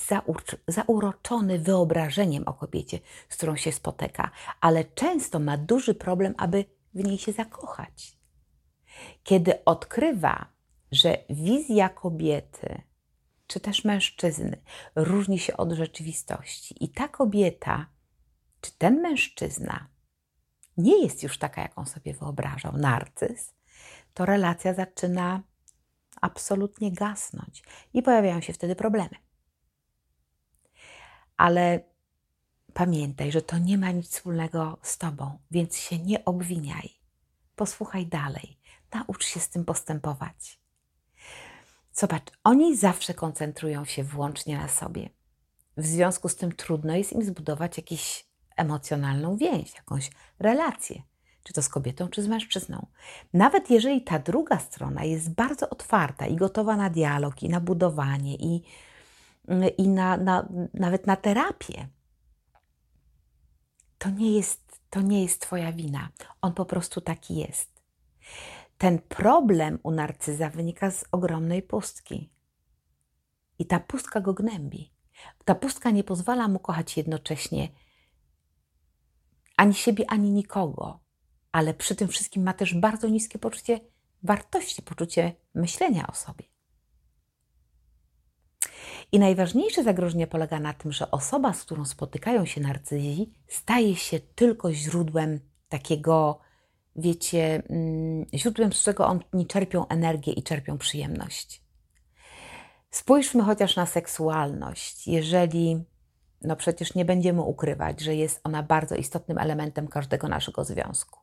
zauroczony 0.67 1.59
wyobrażeniem 1.59 2.43
o 2.47 2.53
kobiecie, 2.53 2.99
z 3.29 3.37
którą 3.37 3.55
się 3.55 3.71
spotyka, 3.71 4.31
ale 4.61 4.85
często 4.85 5.39
ma 5.39 5.57
duży 5.57 5.95
problem, 5.95 6.33
aby 6.37 6.65
w 6.93 7.03
niej 7.03 7.17
się 7.17 7.31
zakochać. 7.31 8.17
Kiedy 9.23 9.65
odkrywa, 9.65 10.45
że 10.91 11.17
wizja 11.29 11.89
kobiety 11.89 12.81
czy 13.47 13.59
też 13.59 13.85
mężczyzny 13.85 14.61
różni 14.95 15.39
się 15.39 15.57
od 15.57 15.71
rzeczywistości, 15.71 16.83
i 16.83 16.89
ta 16.89 17.07
kobieta, 17.07 17.85
czy 18.61 18.71
ten 18.77 19.01
mężczyzna 19.01 19.87
nie 20.77 21.03
jest 21.03 21.23
już 21.23 21.37
taka, 21.37 21.61
jaką 21.61 21.85
sobie 21.85 22.13
wyobrażał 22.13 22.77
narcyz, 22.77 23.53
to 24.13 24.25
relacja 24.25 24.73
zaczyna 24.73 25.43
absolutnie 26.21 26.91
gasnąć 26.91 27.63
i 27.93 28.01
pojawiają 28.03 28.41
się 28.41 28.53
wtedy 28.53 28.75
problemy. 28.75 29.15
Ale 31.37 31.79
pamiętaj, 32.73 33.31
że 33.31 33.41
to 33.41 33.57
nie 33.57 33.77
ma 33.77 33.91
nic 33.91 34.09
wspólnego 34.09 34.77
z 34.81 34.97
tobą, 34.97 35.39
więc 35.51 35.77
się 35.77 35.99
nie 35.99 36.25
obwiniaj. 36.25 36.89
Posłuchaj 37.55 38.07
dalej, 38.07 38.59
naucz 38.93 39.25
się 39.25 39.39
z 39.39 39.49
tym 39.49 39.65
postępować. 39.65 40.59
Zobacz, 41.93 42.31
oni 42.43 42.77
zawsze 42.77 43.13
koncentrują 43.13 43.85
się 43.85 44.03
wyłącznie 44.03 44.57
na 44.57 44.67
sobie. 44.67 45.09
W 45.77 45.85
związku 45.85 46.29
z 46.29 46.35
tym 46.35 46.51
trudno 46.51 46.95
jest 46.95 47.13
im 47.13 47.23
zbudować 47.23 47.77
jakąś 47.77 48.32
emocjonalną 48.57 49.37
więź, 49.37 49.75
jakąś 49.75 50.11
relację, 50.39 51.01
czy 51.43 51.53
to 51.53 51.61
z 51.61 51.69
kobietą, 51.69 52.07
czy 52.07 52.23
z 52.23 52.27
mężczyzną. 52.27 52.87
Nawet 53.33 53.69
jeżeli 53.69 54.01
ta 54.01 54.19
druga 54.19 54.59
strona 54.59 55.03
jest 55.03 55.33
bardzo 55.33 55.69
otwarta 55.69 56.27
i 56.27 56.35
gotowa 56.35 56.75
na 56.75 56.89
dialog, 56.89 57.43
i 57.43 57.49
na 57.49 57.59
budowanie, 57.59 58.35
i, 58.35 58.63
i 59.77 59.87
na, 59.87 60.17
na, 60.17 60.47
nawet 60.73 61.07
na 61.07 61.15
terapię, 61.15 61.87
to 63.97 64.09
nie, 64.09 64.35
jest, 64.35 64.81
to 64.89 65.01
nie 65.01 65.23
jest 65.23 65.41
Twoja 65.41 65.71
wina. 65.71 66.09
On 66.41 66.53
po 66.53 66.65
prostu 66.65 67.01
taki 67.01 67.35
jest. 67.35 67.83
Ten 68.77 68.99
problem 68.99 69.79
u 69.83 69.91
narcyza 69.91 70.49
wynika 70.49 70.91
z 70.91 71.05
ogromnej 71.11 71.61
pustki. 71.61 72.29
I 73.59 73.65
ta 73.65 73.79
pustka 73.79 74.21
go 74.21 74.33
gnębi. 74.33 74.93
Ta 75.45 75.55
pustka 75.55 75.91
nie 75.91 76.03
pozwala 76.03 76.47
mu 76.47 76.59
kochać 76.59 76.97
jednocześnie 76.97 77.69
ani 79.57 79.73
siebie, 79.73 80.05
ani 80.07 80.31
nikogo, 80.31 80.99
ale 81.51 81.73
przy 81.73 81.95
tym 81.95 82.07
wszystkim 82.07 82.43
ma 82.43 82.53
też 82.53 82.73
bardzo 82.73 83.07
niskie 83.07 83.39
poczucie 83.39 83.79
wartości, 84.23 84.81
poczucie 84.81 85.33
myślenia 85.55 86.07
o 86.07 86.15
sobie. 86.15 86.45
I 89.11 89.19
najważniejsze 89.19 89.83
zagrożenie 89.83 90.27
polega 90.27 90.59
na 90.59 90.73
tym, 90.73 90.91
że 90.91 91.11
osoba, 91.11 91.53
z 91.53 91.63
którą 91.63 91.85
spotykają 91.85 92.45
się 92.45 92.61
narcyzi, 92.61 93.33
staje 93.47 93.95
się 93.95 94.19
tylko 94.19 94.73
źródłem 94.73 95.39
takiego 95.69 96.39
wiecie, 96.95 97.63
mm, 97.69 98.25
źródłem, 98.33 98.73
z 98.73 98.83
czego 98.83 99.19
oni 99.33 99.47
czerpią 99.47 99.87
energię 99.87 100.33
i 100.33 100.43
czerpią 100.43 100.77
przyjemność. 100.77 101.63
Spójrzmy 102.91 103.43
chociaż 103.43 103.75
na 103.75 103.85
seksualność. 103.85 105.07
Jeżeli, 105.07 105.83
no 106.43 106.55
przecież 106.55 106.95
nie 106.95 107.05
będziemy 107.05 107.41
ukrywać, 107.41 108.01
że 108.01 108.15
jest 108.15 108.41
ona 108.43 108.63
bardzo 108.63 108.95
istotnym 108.95 109.37
elementem 109.37 109.87
każdego 109.87 110.27
naszego 110.27 110.63
związku. 110.63 111.19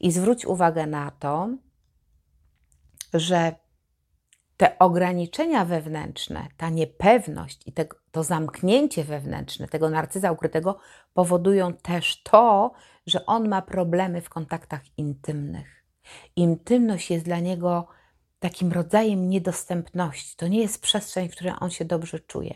I 0.00 0.12
zwróć 0.12 0.46
uwagę 0.46 0.86
na 0.86 1.10
to, 1.10 1.48
że 3.14 3.54
te 4.56 4.78
ograniczenia 4.78 5.64
wewnętrzne, 5.64 6.48
ta 6.56 6.70
niepewność 6.70 7.66
i 7.66 7.72
te, 7.72 7.84
to 8.10 8.24
zamknięcie 8.24 9.04
wewnętrzne 9.04 9.68
tego 9.68 9.90
narcyza 9.90 10.32
ukrytego 10.32 10.78
powodują 11.14 11.74
też 11.74 12.22
to, 12.22 12.72
że 13.06 13.26
on 13.26 13.48
ma 13.48 13.62
problemy 13.62 14.20
w 14.20 14.28
kontaktach 14.28 14.82
intymnych. 14.96 15.84
Intymność 16.36 17.10
jest 17.10 17.24
dla 17.24 17.38
niego 17.38 17.88
takim 18.38 18.72
rodzajem 18.72 19.28
niedostępności. 19.28 20.36
To 20.36 20.48
nie 20.48 20.60
jest 20.60 20.82
przestrzeń, 20.82 21.28
w 21.28 21.32
której 21.32 21.54
on 21.60 21.70
się 21.70 21.84
dobrze 21.84 22.20
czuje. 22.20 22.54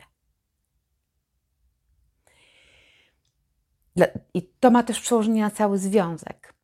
I 4.34 4.42
to 4.60 4.70
ma 4.70 4.82
też 4.82 5.00
przełożenie 5.00 5.42
na 5.42 5.50
cały 5.50 5.78
związek. 5.78 6.54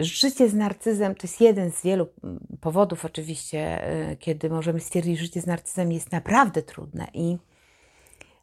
Życie 0.00 0.48
z 0.48 0.54
narcyzem 0.54 1.14
to 1.14 1.26
jest 1.26 1.40
jeden 1.40 1.72
z 1.72 1.82
wielu 1.82 2.08
mm, 2.24 2.46
powodów, 2.60 3.04
oczywiście, 3.04 3.90
y, 4.12 4.16
kiedy 4.16 4.50
możemy 4.50 4.80
stwierdzić, 4.80 5.18
że 5.18 5.24
życie 5.24 5.40
z 5.40 5.46
narcyzem 5.46 5.92
jest 5.92 6.12
naprawdę 6.12 6.62
trudne 6.62 7.06
i 7.14 7.38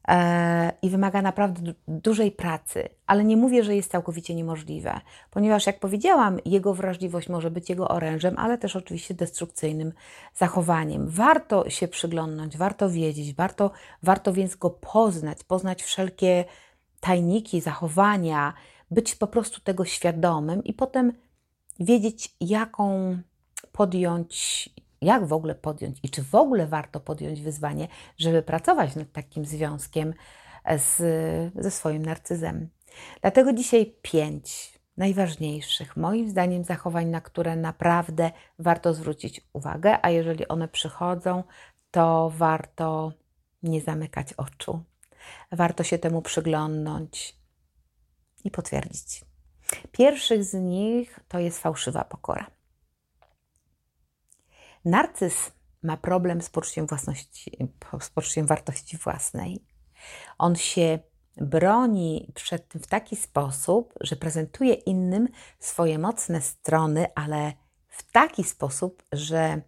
E, 0.08 0.72
i 0.82 0.90
wymaga 0.90 1.22
naprawdę 1.22 1.74
dużej 1.88 2.32
pracy, 2.32 2.90
ale 3.08 3.24
nie 3.24 3.38
mówię, 3.38 3.64
że 3.64 3.76
jest 3.76 3.92
całkowicie 3.92 4.36
niemożliwe, 4.36 5.00
ponieważ, 5.32 5.68
jak 5.68 5.80
powiedziałam, 5.80 6.40
jego 6.46 6.74
wrażliwość 6.74 7.30
może 7.30 7.52
być 7.52 7.70
jego 7.70 7.88
orężem, 7.88 8.36
ale 8.38 8.58
też 8.58 8.76
oczywiście 8.76 9.14
destrukcyjnym 9.14 9.94
zachowaniem. 10.36 11.08
Warto 11.10 11.70
się 11.70 11.88
przyglądnąć, 11.88 12.58
warto 12.58 12.90
wiedzieć, 12.90 13.34
warto, 13.34 13.72
warto 14.04 14.34
więc 14.34 14.56
go 14.56 14.70
poznać, 14.70 15.44
poznać 15.44 15.84
wszelkie 15.84 16.46
tajniki, 17.06 17.62
zachowania, 17.62 18.54
być 18.92 19.16
po 19.16 19.28
prostu 19.28 19.62
tego 19.62 19.86
świadomym 19.86 20.64
i 20.64 20.74
potem 20.74 21.14
wiedzieć, 21.80 22.36
jaką 22.42 23.18
podjąć 23.72 24.70
jak 25.02 25.26
w 25.26 25.34
ogóle 25.34 25.56
podjąć 25.56 25.98
i 26.04 26.10
czy 26.10 26.24
w 26.24 26.36
ogóle 26.36 26.68
warto 26.68 27.00
podjąć 27.00 27.42
wyzwanie, 27.42 27.88
żeby 28.18 28.42
pracować 28.42 28.96
nad 28.96 29.12
takim 29.12 29.46
związkiem 29.46 30.14
z, 30.78 30.98
ze 31.56 31.72
swoim 31.72 32.06
narcyzem. 32.06 32.70
Dlatego 33.22 33.54
dzisiaj 33.54 33.96
pięć 34.02 34.80
najważniejszych, 34.98 35.98
moim 35.98 36.30
zdaniem, 36.30 36.64
zachowań, 36.64 37.08
na 37.08 37.22
które 37.22 37.56
naprawdę 37.56 38.32
warto 38.60 38.94
zwrócić 38.94 39.42
uwagę, 39.54 39.98
a 40.02 40.10
jeżeli 40.10 40.48
one 40.48 40.68
przychodzą, 40.68 41.44
to 41.92 42.32
warto 42.38 43.12
nie 43.64 43.82
zamykać 43.82 44.34
oczu. 44.34 44.84
Warto 45.52 45.84
się 45.84 45.98
temu 45.98 46.22
przyglądnąć 46.22 47.36
i 48.44 48.52
potwierdzić. 48.52 49.26
Pierwszych 49.92 50.44
z 50.44 50.54
nich 50.54 51.20
to 51.28 51.40
jest 51.40 51.60
fałszywa 51.60 52.04
pokora. 52.04 52.52
Narcyz 54.86 55.52
ma 55.84 55.98
problem 55.98 56.42
z 56.42 56.50
poczuciem, 56.50 56.88
własności, 56.88 57.58
z 58.02 58.10
poczuciem 58.10 58.46
wartości 58.46 58.98
własnej. 58.98 59.66
On 60.38 60.56
się 60.56 61.00
broni 61.38 62.32
przed 62.36 62.68
tym 62.68 62.82
w 62.82 62.88
taki 62.88 63.16
sposób, 63.16 63.94
że 64.02 64.16
prezentuje 64.16 64.74
innym 64.74 65.28
swoje 65.60 66.00
mocne 66.00 66.42
strony, 66.42 67.06
ale 67.16 67.54
w 67.88 68.12
taki 68.12 68.44
sposób, 68.44 69.04
że 69.12 69.62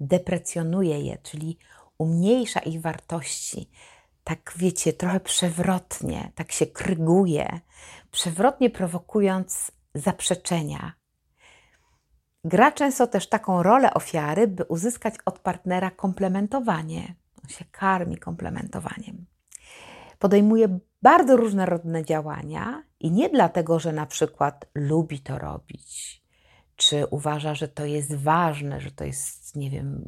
deprecjonuje 0.00 1.00
je, 1.00 1.18
czyli 1.18 1.58
umniejsza 1.98 2.60
ich 2.60 2.80
wartości. 2.80 3.70
Tak 4.24 4.52
wiecie, 4.56 4.92
trochę 4.92 5.20
przewrotnie, 5.20 6.32
tak 6.34 6.52
się 6.52 6.66
kryguje, 6.66 7.60
przewrotnie 8.10 8.70
prowokując 8.70 9.72
zaprzeczenia. 9.94 10.92
Gra 12.44 12.72
często 12.72 13.06
też 13.06 13.28
taką 13.28 13.62
rolę 13.62 13.94
ofiary, 13.94 14.46
by 14.46 14.64
uzyskać 14.64 15.14
od 15.24 15.38
partnera 15.38 15.90
komplementowanie. 15.90 17.14
On 17.44 17.50
się 17.50 17.64
karmi 17.70 18.18
komplementowaniem. 18.18 19.26
Podejmuje 20.18 20.78
bardzo 21.02 21.36
różnorodne 21.36 22.04
działania 22.04 22.82
i 23.00 23.10
nie 23.10 23.28
dlatego, 23.28 23.78
że 23.78 23.92
na 23.92 24.06
przykład 24.06 24.66
lubi 24.74 25.20
to 25.20 25.38
robić, 25.38 26.22
czy 26.76 27.06
uważa, 27.06 27.54
że 27.54 27.68
to 27.68 27.84
jest 27.84 28.14
ważne, 28.14 28.80
że 28.80 28.90
to 28.90 29.04
jest, 29.04 29.56
nie 29.56 29.70
wiem, 29.70 30.02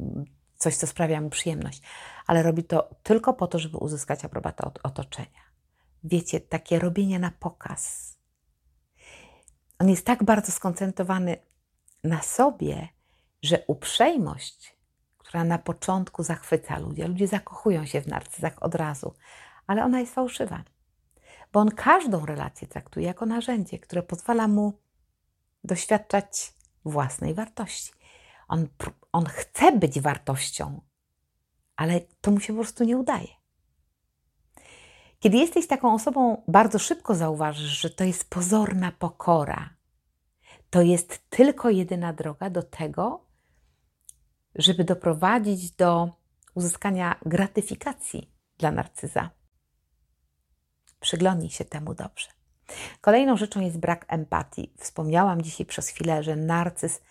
coś, 0.55 0.75
co 0.75 0.87
sprawia 0.87 1.21
mu 1.21 1.29
przyjemność, 1.29 1.81
ale 2.27 2.43
robi 2.43 2.63
to 2.63 2.89
tylko 3.03 3.33
po 3.33 3.47
to, 3.47 3.59
żeby 3.59 3.77
uzyskać 3.77 4.25
aprobatę 4.25 4.65
od 4.65 4.79
otoczenia. 4.83 5.43
Wiecie, 6.03 6.39
takie 6.39 6.79
robienie 6.79 7.19
na 7.19 7.31
pokaz. 7.31 8.13
On 9.79 9.89
jest 9.89 10.05
tak 10.05 10.23
bardzo 10.23 10.51
skoncentrowany 10.51 11.37
na 12.03 12.21
sobie, 12.21 12.87
że 13.43 13.63
uprzejmość, 13.67 14.77
która 15.17 15.43
na 15.43 15.57
początku 15.57 16.23
zachwyca 16.23 16.79
ludzi, 16.79 17.01
ludzie 17.01 17.27
zakochują 17.27 17.85
się 17.85 18.01
w 18.01 18.07
narcyzach 18.07 18.63
od 18.63 18.75
razu, 18.75 19.13
ale 19.67 19.83
ona 19.83 19.99
jest 19.99 20.13
fałszywa, 20.13 20.63
bo 21.53 21.59
on 21.59 21.69
każdą 21.69 22.25
relację 22.25 22.67
traktuje 22.67 23.05
jako 23.05 23.25
narzędzie, 23.25 23.79
które 23.79 24.03
pozwala 24.03 24.47
mu 24.47 24.79
doświadczać 25.63 26.53
własnej 26.85 27.33
wartości. 27.33 27.93
On, 28.47 28.67
on 29.11 29.25
chce 29.25 29.71
być 29.71 29.99
wartością, 29.99 30.81
ale 31.75 32.01
to 32.21 32.31
mu 32.31 32.39
się 32.39 32.53
po 32.53 32.59
prostu 32.59 32.83
nie 32.83 32.97
udaje. 32.97 33.27
Kiedy 35.19 35.37
jesteś 35.37 35.67
taką 35.67 35.93
osobą, 35.93 36.43
bardzo 36.47 36.79
szybko 36.79 37.15
zauważysz, 37.15 37.81
że 37.81 37.89
to 37.89 38.03
jest 38.03 38.29
pozorna 38.29 38.91
pokora. 38.91 39.69
To 40.69 40.81
jest 40.81 41.29
tylko 41.29 41.69
jedyna 41.69 42.13
droga 42.13 42.49
do 42.49 42.63
tego, 42.63 43.25
żeby 44.55 44.83
doprowadzić 44.83 45.71
do 45.71 46.09
uzyskania 46.55 47.19
gratyfikacji 47.25 48.33
dla 48.57 48.71
narcyza. 48.71 49.29
Przyglądnij 50.99 51.49
się 51.49 51.65
temu 51.65 51.93
dobrze. 51.93 52.27
Kolejną 53.01 53.37
rzeczą 53.37 53.61
jest 53.61 53.79
brak 53.79 54.05
empatii. 54.07 54.73
Wspomniałam 54.77 55.41
dzisiaj 55.41 55.65
przez 55.65 55.87
chwilę, 55.87 56.23
że 56.23 56.35
narcyz 56.35 57.01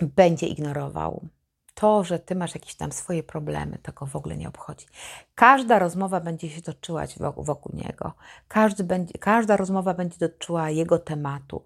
będzie 0.00 0.46
ignorował 0.46 1.28
to, 1.74 2.04
że 2.04 2.18
ty 2.18 2.34
masz 2.34 2.54
jakieś 2.54 2.74
tam 2.74 2.92
swoje 2.92 3.22
problemy, 3.22 3.78
to 3.82 3.92
go 3.92 4.06
w 4.06 4.16
ogóle 4.16 4.36
nie 4.36 4.48
obchodzi. 4.48 4.86
Każda 5.34 5.78
rozmowa 5.78 6.20
będzie 6.20 6.50
się 6.50 6.62
toczyła 6.62 7.06
wokół 7.44 7.76
niego. 7.76 8.12
Każdy 8.48 8.84
będzie, 8.84 9.18
każda 9.18 9.56
rozmowa 9.56 9.94
będzie 9.94 10.18
dotyczyła 10.18 10.70
jego 10.70 10.98
tematu. 10.98 11.64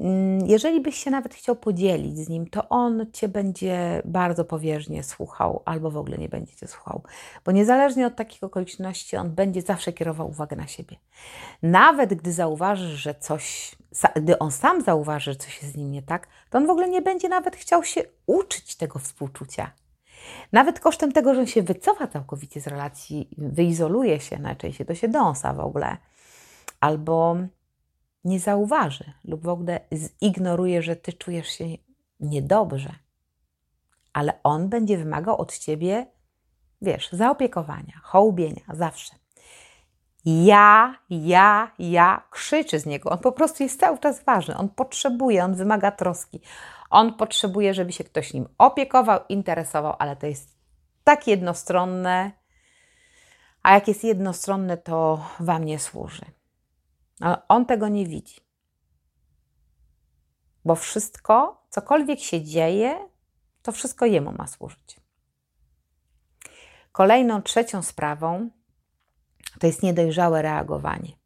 Mm, 0.00 0.46
jeżeli 0.46 0.80
byś 0.80 0.96
się 0.96 1.10
nawet 1.10 1.34
chciał 1.34 1.56
podzielić 1.56 2.18
z 2.18 2.28
nim, 2.28 2.50
to 2.50 2.68
on 2.68 3.06
cię 3.12 3.28
będzie 3.28 4.02
bardzo 4.04 4.44
powierzchnie 4.44 5.02
słuchał, 5.02 5.62
albo 5.64 5.90
w 5.90 5.96
ogóle 5.96 6.18
nie 6.18 6.28
będzie 6.28 6.56
cię 6.56 6.66
słuchał, 6.66 7.02
bo 7.44 7.52
niezależnie 7.52 8.06
od 8.06 8.16
takich 8.16 8.42
okoliczności, 8.42 9.16
on 9.16 9.30
będzie 9.30 9.62
zawsze 9.62 9.92
kierował 9.92 10.28
uwagę 10.28 10.56
na 10.56 10.66
siebie. 10.66 10.96
Nawet 11.62 12.14
gdy 12.14 12.32
zauważysz, 12.32 13.00
że 13.00 13.14
coś, 13.14 13.76
gdy 14.16 14.38
on 14.38 14.50
sam 14.50 14.82
zauważy, 14.82 15.32
że 15.32 15.36
coś 15.36 15.62
jest 15.62 15.74
z 15.74 15.76
nim 15.76 15.90
nie 15.90 16.02
tak, 16.02 16.28
to 16.50 16.58
on 16.58 16.66
w 16.66 16.70
ogóle 16.70 16.88
nie 16.88 17.02
będzie 17.02 17.28
nawet 17.28 17.56
chciał 17.56 17.84
się 17.84 18.02
uczyć 18.26 18.76
tego 18.76 18.98
współczucia. 18.98 19.70
Nawet 20.52 20.80
kosztem 20.80 21.12
tego, 21.12 21.34
że 21.34 21.40
on 21.40 21.46
się 21.46 21.62
wycofa 21.62 22.06
całkowicie 22.06 22.60
z 22.60 22.66
relacji, 22.66 23.28
wyizoluje 23.38 24.20
się, 24.20 24.38
najczęściej 24.38 24.86
to 24.86 24.94
się 24.94 25.08
dąsa 25.08 25.52
w 25.52 25.60
ogóle, 25.60 25.96
albo 26.80 27.36
nie 28.24 28.40
zauważy 28.40 29.12
lub 29.24 29.42
w 29.42 29.48
ogóle 29.48 29.80
zignoruje, 30.22 30.82
że 30.82 30.96
ty 30.96 31.12
czujesz 31.12 31.48
się 31.48 31.64
niedobrze, 32.20 32.94
ale 34.12 34.42
on 34.42 34.68
będzie 34.68 34.98
wymagał 34.98 35.40
od 35.40 35.58
ciebie, 35.58 36.06
wiesz, 36.82 37.08
zaopiekowania, 37.12 38.00
hołubienia, 38.02 38.62
zawsze. 38.72 39.14
Ja, 40.24 40.98
ja, 41.10 41.70
ja 41.78 42.22
krzyczy 42.30 42.78
z 42.78 42.86
niego. 42.86 43.10
On 43.10 43.18
po 43.18 43.32
prostu 43.32 43.62
jest 43.62 43.80
cały 43.80 43.98
czas 43.98 44.24
ważny. 44.24 44.56
On 44.56 44.68
potrzebuje, 44.68 45.44
on 45.44 45.54
wymaga 45.54 45.90
troski. 45.90 46.40
On 46.90 47.14
potrzebuje, 47.14 47.74
żeby 47.74 47.92
się 47.92 48.04
ktoś 48.04 48.32
nim 48.32 48.48
opiekował, 48.58 49.20
interesował, 49.28 49.94
ale 49.98 50.16
to 50.16 50.26
jest 50.26 50.58
tak 51.04 51.26
jednostronne. 51.26 52.32
A 53.62 53.74
jak 53.74 53.88
jest 53.88 54.04
jednostronne, 54.04 54.76
to 54.76 55.26
Wam 55.40 55.64
nie 55.64 55.78
służy. 55.78 56.24
Ale 57.20 57.48
on 57.48 57.66
tego 57.66 57.88
nie 57.88 58.06
widzi. 58.06 58.40
Bo 60.64 60.74
wszystko, 60.74 61.66
cokolwiek 61.70 62.20
się 62.20 62.44
dzieje, 62.44 63.08
to 63.62 63.72
wszystko 63.72 64.06
jemu 64.06 64.32
ma 64.32 64.46
służyć. 64.46 65.00
Kolejną, 66.92 67.42
trzecią 67.42 67.82
sprawą 67.82 68.50
to 69.58 69.66
jest 69.66 69.82
niedojrzałe 69.82 70.42
reagowanie. 70.42 71.20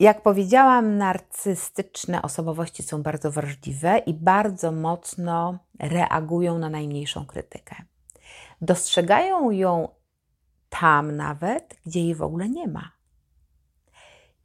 Jak 0.00 0.22
powiedziałam, 0.22 0.98
narcystyczne 0.98 2.22
osobowości 2.22 2.82
są 2.82 3.02
bardzo 3.02 3.30
wrażliwe 3.30 3.98
i 3.98 4.14
bardzo 4.14 4.72
mocno 4.72 5.58
reagują 5.78 6.58
na 6.58 6.70
najmniejszą 6.70 7.26
krytykę. 7.26 7.76
Dostrzegają 8.60 9.50
ją 9.50 9.88
tam 10.70 11.16
nawet, 11.16 11.80
gdzie 11.86 12.00
jej 12.00 12.14
w 12.14 12.22
ogóle 12.22 12.48
nie 12.48 12.68
ma. 12.68 12.90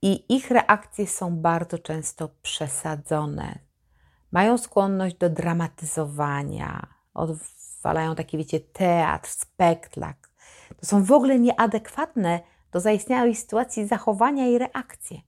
I 0.01 0.35
ich 0.35 0.51
reakcje 0.51 1.07
są 1.07 1.37
bardzo 1.37 1.79
często 1.79 2.29
przesadzone. 2.41 3.59
Mają 4.31 4.57
skłonność 4.57 5.15
do 5.15 5.29
dramatyzowania, 5.29 6.87
odwalają 7.13 8.15
taki, 8.15 8.37
wiecie, 8.37 8.59
teatr, 8.59 9.29
spektakl. 9.29 10.29
To 10.79 10.85
są 10.85 11.03
w 11.03 11.11
ogóle 11.11 11.39
nieadekwatne 11.39 12.39
do 12.71 12.79
zaistniałej 12.79 13.35
sytuacji 13.35 13.87
zachowania 13.87 14.47
i 14.47 14.57
reakcje. 14.57 15.21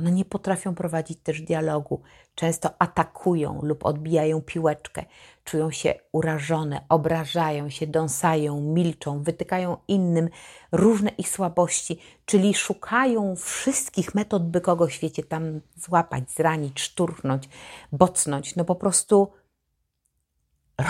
One 0.00 0.12
nie 0.12 0.24
potrafią 0.24 0.74
prowadzić 0.74 1.18
też 1.22 1.42
dialogu, 1.42 2.02
często 2.34 2.70
atakują 2.78 3.60
lub 3.62 3.84
odbijają 3.84 4.42
piłeczkę, 4.42 5.04
czują 5.44 5.70
się 5.70 5.94
urażone, 6.12 6.84
obrażają 6.88 7.70
się, 7.70 7.86
dąsają, 7.86 8.60
milczą, 8.60 9.22
wytykają 9.22 9.76
innym 9.88 10.28
różne 10.72 11.10
ich 11.10 11.28
słabości, 11.28 11.98
czyli 12.24 12.54
szukają 12.54 13.36
wszystkich 13.36 14.14
metod, 14.14 14.50
by 14.50 14.60
kogoś, 14.60 14.98
wiecie, 14.98 15.24
tam 15.24 15.60
złapać, 15.76 16.30
zranić, 16.30 16.80
szturchnąć, 16.80 17.48
bocnąć. 17.92 18.56
No 18.56 18.64
po 18.64 18.74
prostu 18.74 19.32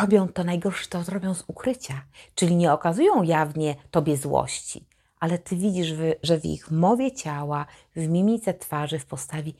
robią 0.00 0.28
to 0.28 0.44
najgorsze, 0.44 0.88
to 0.88 1.02
robią 1.08 1.34
z 1.34 1.44
ukrycia, 1.46 2.04
czyli 2.34 2.56
nie 2.56 2.72
okazują 2.72 3.22
jawnie 3.22 3.74
tobie 3.90 4.16
złości, 4.16 4.89
ale 5.20 5.38
ty 5.38 5.56
widzisz, 5.56 5.92
że 6.22 6.38
w 6.38 6.44
ich 6.44 6.70
mowie 6.70 7.12
ciała, 7.12 7.66
w 7.96 8.08
mimice 8.08 8.54
twarzy, 8.54 8.98
w 8.98 9.06
postawie, 9.06 9.52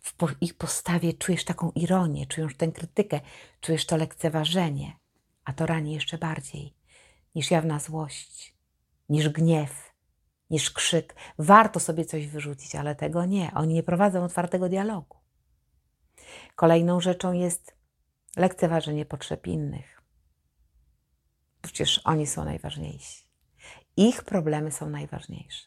w 0.00 0.14
ich 0.40 0.54
postawie 0.54 1.12
czujesz 1.12 1.44
taką 1.44 1.70
ironię, 1.74 2.26
czujesz 2.26 2.56
tę 2.56 2.68
krytykę, 2.68 3.20
czujesz 3.60 3.86
to 3.86 3.96
lekceważenie, 3.96 4.96
a 5.44 5.52
to 5.52 5.66
rani 5.66 5.94
jeszcze 5.94 6.18
bardziej 6.18 6.74
niż 7.34 7.50
jawna 7.50 7.78
złość, 7.78 8.54
niż 9.08 9.28
gniew, 9.28 9.94
niż 10.50 10.70
krzyk. 10.70 11.14
Warto 11.38 11.80
sobie 11.80 12.04
coś 12.04 12.26
wyrzucić, 12.26 12.74
ale 12.74 12.94
tego 12.94 13.24
nie. 13.24 13.50
Oni 13.54 13.74
nie 13.74 13.82
prowadzą 13.82 14.24
otwartego 14.24 14.68
dialogu. 14.68 15.16
Kolejną 16.54 17.00
rzeczą 17.00 17.32
jest 17.32 17.76
lekceważenie 18.36 19.04
potrzeb 19.04 19.46
innych. 19.46 20.02
Przecież 21.62 22.00
oni 22.04 22.26
są 22.26 22.44
najważniejsi. 22.44 23.27
Ich 24.00 24.24
problemy 24.24 24.72
są 24.72 24.90
najważniejsze. 24.90 25.66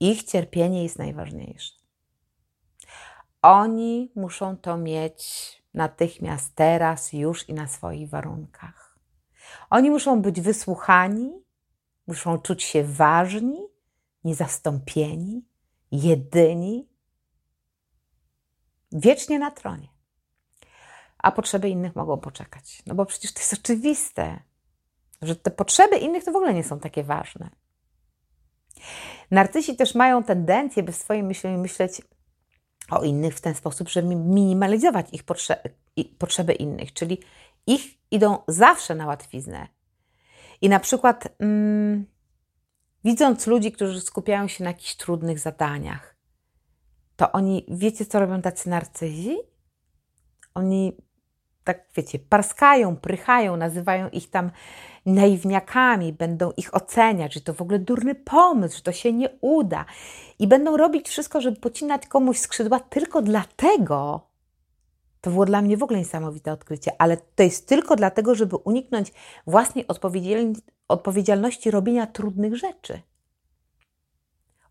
Ich 0.00 0.22
cierpienie 0.22 0.82
jest 0.82 0.98
najważniejsze. 0.98 1.74
Oni 3.42 4.12
muszą 4.16 4.56
to 4.56 4.76
mieć 4.76 5.52
natychmiast, 5.74 6.54
teraz, 6.54 7.12
już 7.12 7.48
i 7.48 7.54
na 7.54 7.68
swoich 7.68 8.08
warunkach. 8.08 8.98
Oni 9.70 9.90
muszą 9.90 10.22
być 10.22 10.40
wysłuchani, 10.40 11.32
muszą 12.06 12.38
czuć 12.38 12.62
się 12.62 12.84
ważni, 12.84 13.66
niezastąpieni, 14.24 15.48
jedyni, 15.92 16.88
wiecznie 18.92 19.38
na 19.38 19.50
tronie. 19.50 19.88
a 21.18 21.32
potrzeby 21.32 21.68
innych 21.68 21.96
mogą 21.96 22.18
poczekać. 22.18 22.82
No 22.86 22.94
bo 22.94 23.06
przecież 23.06 23.32
to 23.32 23.40
jest 23.40 23.52
oczywiste, 23.52 24.40
że 25.22 25.36
te 25.36 25.50
potrzeby 25.50 25.96
innych 25.96 26.24
to 26.24 26.32
w 26.32 26.36
ogóle 26.36 26.54
nie 26.54 26.64
są 26.64 26.80
takie 26.80 27.04
ważne. 27.04 27.50
Narcysi 29.30 29.76
też 29.76 29.94
mają 29.94 30.24
tendencję, 30.24 30.82
by 30.82 30.92
w 30.92 30.96
swoim 30.96 31.26
myśleniu 31.26 31.58
myśleć 31.58 32.02
o 32.90 33.04
innych 33.04 33.34
w 33.34 33.40
ten 33.40 33.54
sposób, 33.54 33.88
żeby 33.88 34.16
minimalizować 34.16 35.06
ich 35.12 35.22
potrze 35.22 35.62
potrzeby 36.18 36.52
innych, 36.52 36.92
czyli 36.92 37.18
ich 37.66 37.98
idą 38.10 38.38
zawsze 38.48 38.94
na 38.94 39.06
łatwiznę. 39.06 39.68
I 40.60 40.68
na 40.68 40.80
przykład 40.80 41.28
mm, 41.38 42.06
widząc 43.04 43.46
ludzi, 43.46 43.72
którzy 43.72 44.00
skupiają 44.00 44.48
się 44.48 44.64
na 44.64 44.70
jakichś 44.70 44.94
trudnych 44.94 45.38
zadaniach, 45.38 46.16
to 47.16 47.32
oni, 47.32 47.66
wiecie 47.68 48.06
co 48.06 48.20
robią 48.20 48.42
tacy 48.42 48.68
narcyzi? 48.68 49.38
Oni 50.54 50.96
tak 51.64 51.84
wiecie, 51.96 52.18
parskają, 52.18 52.96
prychają, 52.96 53.56
nazywają 53.56 54.08
ich 54.08 54.30
tam 54.30 54.50
naiwniakami, 55.06 56.12
będą 56.12 56.52
ich 56.56 56.74
oceniać, 56.74 57.34
że 57.34 57.40
to 57.40 57.54
w 57.54 57.62
ogóle 57.62 57.78
durny 57.78 58.14
pomysł, 58.14 58.76
że 58.76 58.82
to 58.82 58.92
się 58.92 59.12
nie 59.12 59.28
uda. 59.40 59.84
I 60.38 60.46
będą 60.46 60.76
robić 60.76 61.08
wszystko, 61.08 61.40
żeby 61.40 61.56
pocinać 61.56 62.06
komuś 62.06 62.38
skrzydła 62.38 62.80
tylko 62.80 63.22
dlatego, 63.22 64.20
to 65.20 65.30
było 65.30 65.46
dla 65.46 65.62
mnie 65.62 65.76
w 65.76 65.82
ogóle 65.82 65.98
niesamowite 65.98 66.52
odkrycie, 66.52 66.92
ale 66.98 67.16
to 67.16 67.42
jest 67.42 67.68
tylko 67.68 67.96
dlatego, 67.96 68.34
żeby 68.34 68.56
uniknąć 68.56 69.12
własnej 69.46 69.86
odpowiedzialności 70.88 71.70
robienia 71.70 72.06
trudnych 72.06 72.56
rzeczy. 72.56 73.00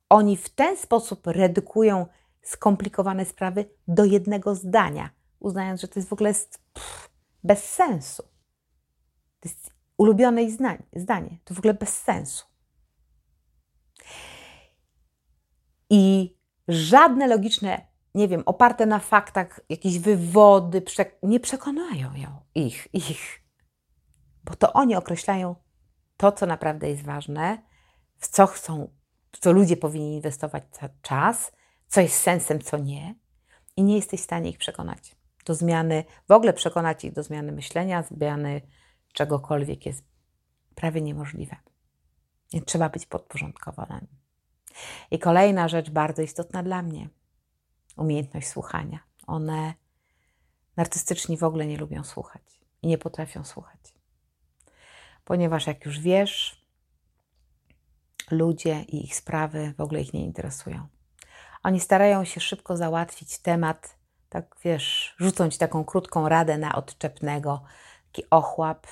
Oni 0.09 0.37
w 0.37 0.49
ten 0.49 0.77
sposób 0.77 1.27
redukują 1.27 2.05
skomplikowane 2.41 3.25
sprawy 3.25 3.65
do 3.87 4.05
jednego 4.05 4.55
zdania, 4.55 5.09
uznając, 5.43 5.81
że 5.81 5.87
to 5.87 5.99
jest 5.99 6.09
w 6.09 6.13
ogóle 6.13 6.33
pff, 6.73 7.09
bez 7.43 7.73
sensu. 7.73 8.23
To 9.39 9.49
jest 9.49 9.73
ulubione 9.97 10.51
zdanie, 10.51 10.83
zdanie. 10.95 11.37
To 11.43 11.53
w 11.53 11.59
ogóle 11.59 11.73
bez 11.73 11.99
sensu. 11.99 12.45
I 15.89 16.35
żadne 16.67 17.27
logiczne, 17.27 17.87
nie 18.15 18.27
wiem, 18.27 18.43
oparte 18.45 18.85
na 18.85 18.99
faktach 18.99 19.59
jakieś 19.69 19.99
wywody 19.99 20.81
nie 21.23 21.39
przekonają 21.39 22.15
ją, 22.15 22.41
ich, 22.55 22.87
ich. 22.93 23.43
Bo 24.43 24.55
to 24.55 24.73
oni 24.73 24.95
określają 24.95 25.55
to, 26.17 26.31
co 26.31 26.45
naprawdę 26.45 26.89
jest 26.89 27.03
ważne, 27.03 27.63
w 28.17 28.27
co 28.27 28.47
chcą, 28.47 28.93
w 29.31 29.39
co 29.39 29.51
ludzie 29.51 29.77
powinni 29.77 30.15
inwestować 30.15 30.63
czas, 31.01 31.51
co 31.87 32.01
jest 32.01 32.15
sensem, 32.15 32.61
co 32.61 32.77
nie. 32.77 33.15
I 33.77 33.83
nie 33.83 33.95
jesteś 33.95 34.21
w 34.21 34.23
stanie 34.23 34.49
ich 34.49 34.57
przekonać 34.57 35.22
do 35.45 35.55
zmiany, 35.55 36.03
w 36.27 36.31
ogóle 36.31 36.53
przekonać 36.53 37.05
ich 37.05 37.13
do 37.13 37.23
zmiany 37.23 37.51
myślenia, 37.51 38.03
zmiany 38.03 38.61
czegokolwiek 39.13 39.85
jest 39.85 40.03
prawie 40.75 41.01
niemożliwe. 41.01 41.55
Nie 42.53 42.61
trzeba 42.61 42.89
być 42.89 43.05
podporządkowanym. 43.05 44.07
I 45.11 45.19
kolejna 45.19 45.67
rzecz 45.67 45.89
bardzo 45.89 46.21
istotna 46.21 46.63
dla 46.63 46.81
mnie 46.81 47.09
umiejętność 47.97 48.47
słuchania. 48.47 48.99
One 49.27 49.73
narcystyczni 50.77 51.37
w 51.37 51.43
ogóle 51.43 51.65
nie 51.65 51.77
lubią 51.77 52.03
słuchać 52.03 52.59
i 52.81 52.87
nie 52.87 52.97
potrafią 52.97 53.43
słuchać. 53.43 53.79
Ponieważ 55.25 55.67
jak 55.67 55.85
już 55.85 55.99
wiesz, 55.99 56.65
ludzie 58.31 58.81
i 58.81 59.05
ich 59.05 59.15
sprawy 59.15 59.73
w 59.77 59.81
ogóle 59.81 60.01
ich 60.01 60.13
nie 60.13 60.25
interesują. 60.25 60.87
Oni 61.63 61.79
starają 61.79 62.25
się 62.25 62.39
szybko 62.39 62.77
załatwić 62.77 63.39
temat, 63.39 63.97
tak 64.33 64.55
wiesz, 64.63 65.15
rzucąc 65.17 65.57
taką 65.57 65.85
krótką 65.85 66.29
radę 66.29 66.57
na 66.57 66.75
odczepnego, 66.75 67.63
taki 68.11 68.29
ochłap, 68.29 68.87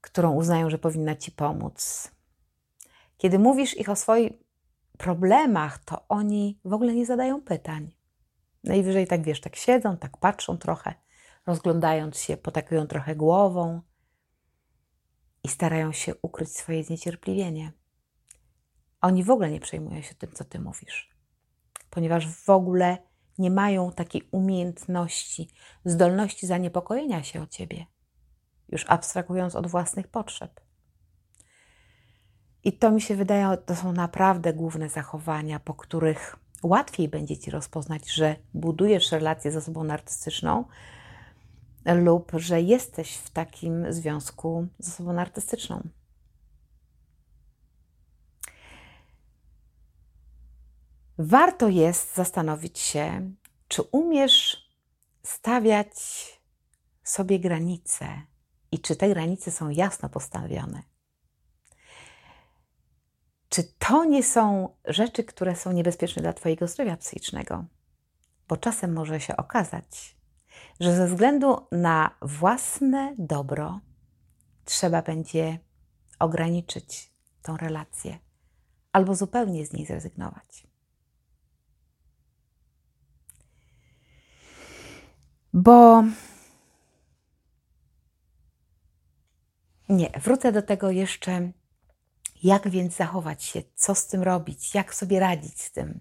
którą 0.00 0.32
uznają, 0.32 0.70
że 0.70 0.78
powinna 0.78 1.16
ci 1.16 1.32
pomóc. 1.32 2.10
Kiedy 3.16 3.38
mówisz 3.38 3.76
ich 3.76 3.88
o 3.88 3.96
swoich 3.96 4.32
problemach, 4.98 5.78
to 5.78 6.08
oni 6.08 6.60
w 6.64 6.72
ogóle 6.72 6.94
nie 6.94 7.06
zadają 7.06 7.42
pytań. 7.42 7.92
Najwyżej 8.64 9.06
tak 9.06 9.22
wiesz, 9.22 9.40
tak 9.40 9.56
siedzą, 9.56 9.96
tak 9.96 10.16
patrzą 10.16 10.58
trochę, 10.58 10.94
rozglądając 11.46 12.18
się, 12.18 12.36
potakują 12.36 12.86
trochę 12.86 13.16
głową 13.16 13.80
i 15.44 15.48
starają 15.48 15.92
się 15.92 16.14
ukryć 16.22 16.56
swoje 16.56 16.84
zniecierpliwienie. 16.84 17.72
Oni 19.00 19.24
w 19.24 19.30
ogóle 19.30 19.50
nie 19.50 19.60
przejmują 19.60 20.02
się 20.02 20.14
tym, 20.14 20.32
co 20.32 20.44
ty 20.44 20.60
mówisz, 20.60 21.10
ponieważ 21.90 22.28
w 22.28 22.50
ogóle 22.50 23.09
nie 23.40 23.50
mają 23.50 23.92
takiej 23.92 24.28
umiejętności, 24.30 25.48
zdolności 25.84 26.46
zaniepokojenia 26.46 27.22
się 27.22 27.42
o 27.42 27.46
ciebie 27.46 27.86
już 28.72 28.84
abstrahując 28.88 29.56
od 29.56 29.66
własnych 29.66 30.08
potrzeb. 30.08 30.60
I 32.64 32.72
to 32.72 32.90
mi 32.90 33.00
się 33.00 33.16
wydaje, 33.16 33.56
to 33.56 33.76
są 33.76 33.92
naprawdę 33.92 34.52
główne 34.52 34.88
zachowania, 34.88 35.60
po 35.60 35.74
których 35.74 36.36
łatwiej 36.62 37.08
będzie 37.08 37.38
ci 37.38 37.50
rozpoznać, 37.50 38.12
że 38.12 38.36
budujesz 38.54 39.12
relację 39.12 39.52
z 39.52 39.56
osobą 39.56 39.84
narcystyczną 39.84 40.64
lub 41.84 42.32
że 42.34 42.60
jesteś 42.60 43.16
w 43.16 43.30
takim 43.30 43.92
związku 43.92 44.66
z 44.78 44.88
osobą 44.88 45.12
narcystyczną. 45.12 45.88
Warto 51.22 51.68
jest 51.68 52.14
zastanowić 52.14 52.78
się, 52.78 53.32
czy 53.68 53.82
umiesz 53.82 54.68
stawiać 55.22 55.92
sobie 57.02 57.40
granice 57.40 58.06
i 58.72 58.78
czy 58.78 58.96
te 58.96 59.08
granice 59.08 59.50
są 59.50 59.68
jasno 59.68 60.08
postawione. 60.08 60.82
Czy 63.48 63.62
to 63.78 64.04
nie 64.04 64.22
są 64.22 64.68
rzeczy, 64.84 65.24
które 65.24 65.56
są 65.56 65.72
niebezpieczne 65.72 66.22
dla 66.22 66.32
Twojego 66.32 66.68
zdrowia 66.68 66.96
psychicznego? 66.96 67.64
Bo 68.48 68.56
czasem 68.56 68.92
może 68.92 69.20
się 69.20 69.36
okazać, 69.36 70.16
że 70.80 70.96
ze 70.96 71.06
względu 71.06 71.66
na 71.72 72.16
własne 72.22 73.14
dobro 73.18 73.80
trzeba 74.64 75.02
będzie 75.02 75.58
ograniczyć 76.18 77.12
tą 77.42 77.56
relację 77.56 78.18
albo 78.92 79.14
zupełnie 79.14 79.66
z 79.66 79.72
niej 79.72 79.86
zrezygnować. 79.86 80.69
Bo 85.52 86.04
Nie, 89.90 90.10
wrócę 90.10 90.52
do 90.52 90.62
tego 90.62 90.90
jeszcze, 90.90 91.52
jak 92.42 92.68
więc 92.68 92.96
zachować 92.96 93.44
się, 93.44 93.62
co 93.74 93.94
z 93.94 94.06
tym 94.06 94.22
robić, 94.22 94.74
jak 94.74 94.94
sobie 94.94 95.20
radzić 95.20 95.62
z 95.62 95.72
tym. 95.72 96.00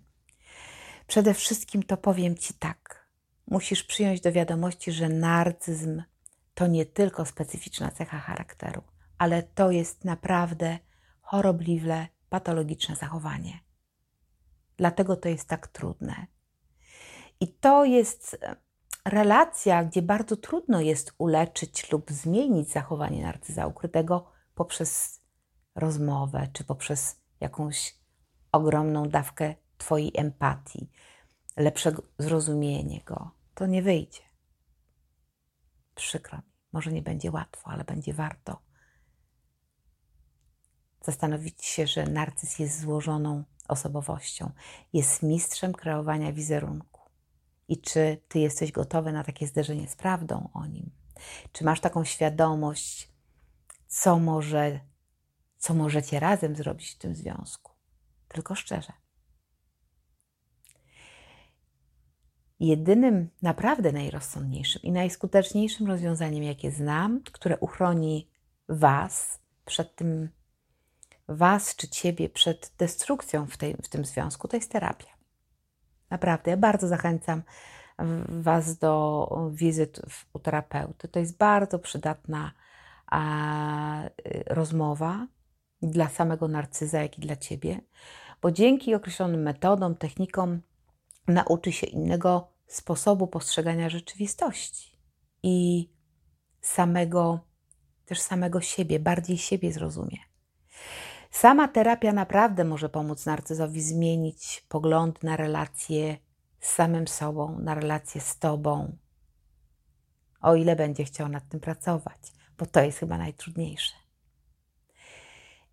Przede 1.08 1.34
wszystkim 1.34 1.84
to 1.84 1.98
powiem 1.98 2.38
Ci 2.38 2.54
tak. 2.54 3.10
Musisz 3.48 3.84
przyjąć 3.84 4.22
do 4.22 4.32
wiadomości, 4.32 4.92
że 4.92 5.10
narcyzm 5.10 6.04
to 6.54 6.68
nie 6.68 6.86
tylko 6.86 7.26
specyficzna 7.26 7.92
cecha 7.92 8.20
charakteru, 8.20 8.82
ale 9.18 9.44
to 9.44 9.72
jest 9.72 10.06
naprawdę 10.06 10.80
chorobliwe, 11.22 12.08
patologiczne 12.30 12.96
zachowanie. 12.96 13.60
Dlatego 14.78 15.16
to 15.16 15.30
jest 15.30 15.48
tak 15.48 15.68
trudne. 15.68 16.28
I 17.40 17.48
to 17.48 17.86
jest 17.86 18.38
relacja, 19.06 19.84
gdzie 19.84 20.02
bardzo 20.02 20.38
trudno 20.38 20.82
jest 20.82 21.14
uleczyć 21.18 21.92
lub 21.92 22.12
zmienić 22.12 22.72
zachowanie 22.72 23.22
narcyza 23.22 23.68
ukrytego 23.68 24.32
poprzez 24.56 25.22
rozmowę 25.76 26.48
czy 26.54 26.64
poprzez 26.64 27.22
jakąś 27.40 27.96
ogromną 28.52 29.10
dawkę 29.10 29.56
Twojej 29.78 30.12
empatii, 30.16 30.90
lepszego 31.58 32.04
zrozumienie 32.18 33.02
go, 33.06 33.32
to 33.54 33.66
nie 33.66 33.82
wyjdzie. 33.82 34.22
Przykro 35.96 36.38
mi, 36.38 36.54
może 36.72 36.92
nie 36.92 37.02
będzie 37.02 37.32
łatwo, 37.32 37.70
ale 37.70 37.84
będzie 37.84 38.14
warto 38.14 38.62
zastanowić 41.02 41.66
się, 41.66 41.88
że 41.88 42.06
narcyz 42.06 42.60
jest 42.60 42.80
złożoną 42.80 43.44
osobowością, 43.68 44.52
jest 44.94 45.24
mistrzem 45.24 45.74
kreowania 45.74 46.34
wizerunku 46.34 46.89
i 47.70 47.82
czy 47.82 48.18
ty 48.28 48.40
jesteś 48.40 48.72
gotowy 48.72 49.12
na 49.12 49.24
takie 49.24 49.48
zderzenie 49.48 49.88
z 49.88 49.96
prawdą 49.96 50.50
o 50.54 50.66
nim? 50.66 50.92
Czy 51.52 51.64
masz 51.64 51.80
taką 51.80 52.04
świadomość, 52.04 53.10
co 53.88 54.20
może, 54.20 54.80
co 55.58 55.74
możecie 55.74 56.20
razem 56.20 56.56
zrobić 56.56 56.90
w 56.90 56.98
tym 56.98 57.16
związku? 57.16 57.72
Tylko 58.28 58.56
szczerze. 58.56 58.94
Jedynym 62.60 63.30
naprawdę 63.42 63.92
najrozsądniejszym 63.92 64.82
i 64.82 64.92
najskuteczniejszym 64.92 65.88
rozwiązaniem, 65.88 66.44
jakie 66.44 66.72
znam, 66.72 67.22
które 67.24 67.58
uchroni 67.58 68.30
Was 68.70 69.40
przed 69.66 69.96
tym, 69.96 70.30
Was 71.28 71.76
czy 71.76 71.88
Ciebie 71.88 72.30
przed 72.30 72.74
destrukcją 72.78 73.46
w, 73.46 73.58
tej, 73.58 73.76
w 73.84 73.90
tym 73.90 74.06
związku, 74.06 74.48
to 74.48 74.58
jest 74.58 74.72
terapia. 74.72 75.19
Naprawdę, 76.10 76.52
ja 76.52 76.58
bardzo 76.58 76.88
zachęcam, 76.88 77.44
Was 78.30 78.78
do 78.78 79.28
wizyt 79.52 80.02
u 80.34 80.40
terapeuty. 80.40 81.08
To 81.08 81.20
jest 81.20 81.38
bardzo 81.38 81.80
przydatna 81.80 82.52
a, 83.08 84.06
y, 84.06 84.44
rozmowa 84.48 85.28
dla 85.82 86.10
samego 86.10 86.48
narcyza, 86.48 87.02
jak 87.02 87.18
i 87.18 87.22
dla 87.22 87.36
Ciebie, 87.36 87.82
bo 88.42 88.52
dzięki 88.52 88.96
określonym 88.96 89.42
metodom, 89.42 89.96
technikom 89.96 90.62
nauczy 91.28 91.72
się 91.72 91.88
innego 91.88 92.54
sposobu 92.68 93.28
postrzegania 93.28 93.90
rzeczywistości 93.90 95.00
i 95.44 95.90
samego, 96.62 97.40
też 98.06 98.20
samego 98.20 98.62
siebie, 98.62 99.00
bardziej 99.00 99.38
siebie 99.38 99.72
zrozumie. 99.72 100.29
Sama 101.30 101.68
terapia 101.68 102.14
naprawdę 102.14 102.64
może 102.64 102.90
pomóc 102.90 103.26
narcyzowi 103.26 103.82
zmienić 103.82 104.66
pogląd 104.70 105.24
na 105.24 105.38
relacje 105.38 106.18
z 106.60 106.70
samym 106.70 107.08
sobą, 107.08 107.60
na 107.60 107.76
relacje 107.76 108.22
z 108.22 108.40
Tobą, 108.40 108.98
o 110.42 110.56
ile 110.56 110.76
będzie 110.76 111.04
chciał 111.04 111.30
nad 111.30 111.50
tym 111.50 111.60
pracować, 111.60 112.34
bo 112.58 112.66
to 112.66 112.82
jest 112.82 113.00
chyba 113.00 113.18
najtrudniejsze. 113.18 113.94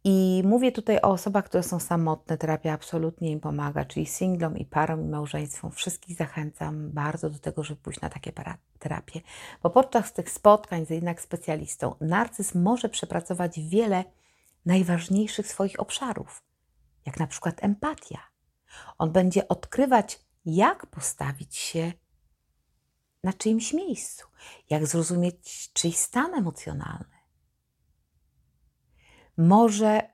I 0.09 0.42
mówię 0.45 0.73
tutaj 0.73 0.97
o 0.97 1.11
osobach, 1.11 1.45
które 1.45 1.62
są 1.62 1.81
samotne. 1.81 2.38
Terapia 2.38 2.73
absolutnie 2.73 3.31
im 3.31 3.40
pomaga, 3.40 3.85
czyli 3.85 4.07
singlom 4.07 4.59
i 4.59 4.64
parom 4.64 5.01
i 5.01 5.09
małżeństwom. 5.09 5.71
Wszystkich 5.71 6.16
zachęcam 6.16 6.90
bardzo 6.90 7.31
do 7.31 7.38
tego, 7.38 7.62
żeby 7.62 7.81
pójść 7.81 8.01
na 8.01 8.09
takie 8.09 8.33
terapie, 8.79 9.21
bo 9.62 9.71
podczas 9.71 10.12
tych 10.12 10.31
spotkań 10.31 10.87
z 10.87 10.90
jednak 10.90 11.21
specjalistą 11.21 11.95
narcyz 12.01 12.55
może 12.55 12.88
przepracować 12.88 13.61
wiele 13.61 14.05
najważniejszych 14.66 15.46
swoich 15.46 15.81
obszarów, 15.81 16.44
jak 17.07 17.20
na 17.20 17.26
przykład 17.26 17.64
empatia. 17.64 18.18
On 18.98 19.12
będzie 19.12 19.48
odkrywać, 19.48 20.20
jak 20.44 20.87
postawić 20.87 21.57
się 21.57 21.92
na 23.24 23.33
czyimś 23.33 23.72
miejscu, 23.72 24.26
jak 24.70 24.87
zrozumieć 24.87 25.72
czyjś 25.72 25.96
stan 25.96 26.35
emocjonalny. 26.35 27.16
Może 29.37 30.11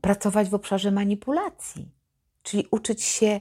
pracować 0.00 0.48
w 0.48 0.54
obszarze 0.54 0.90
manipulacji, 0.90 1.94
czyli 2.42 2.66
uczyć 2.70 3.02
się 3.02 3.40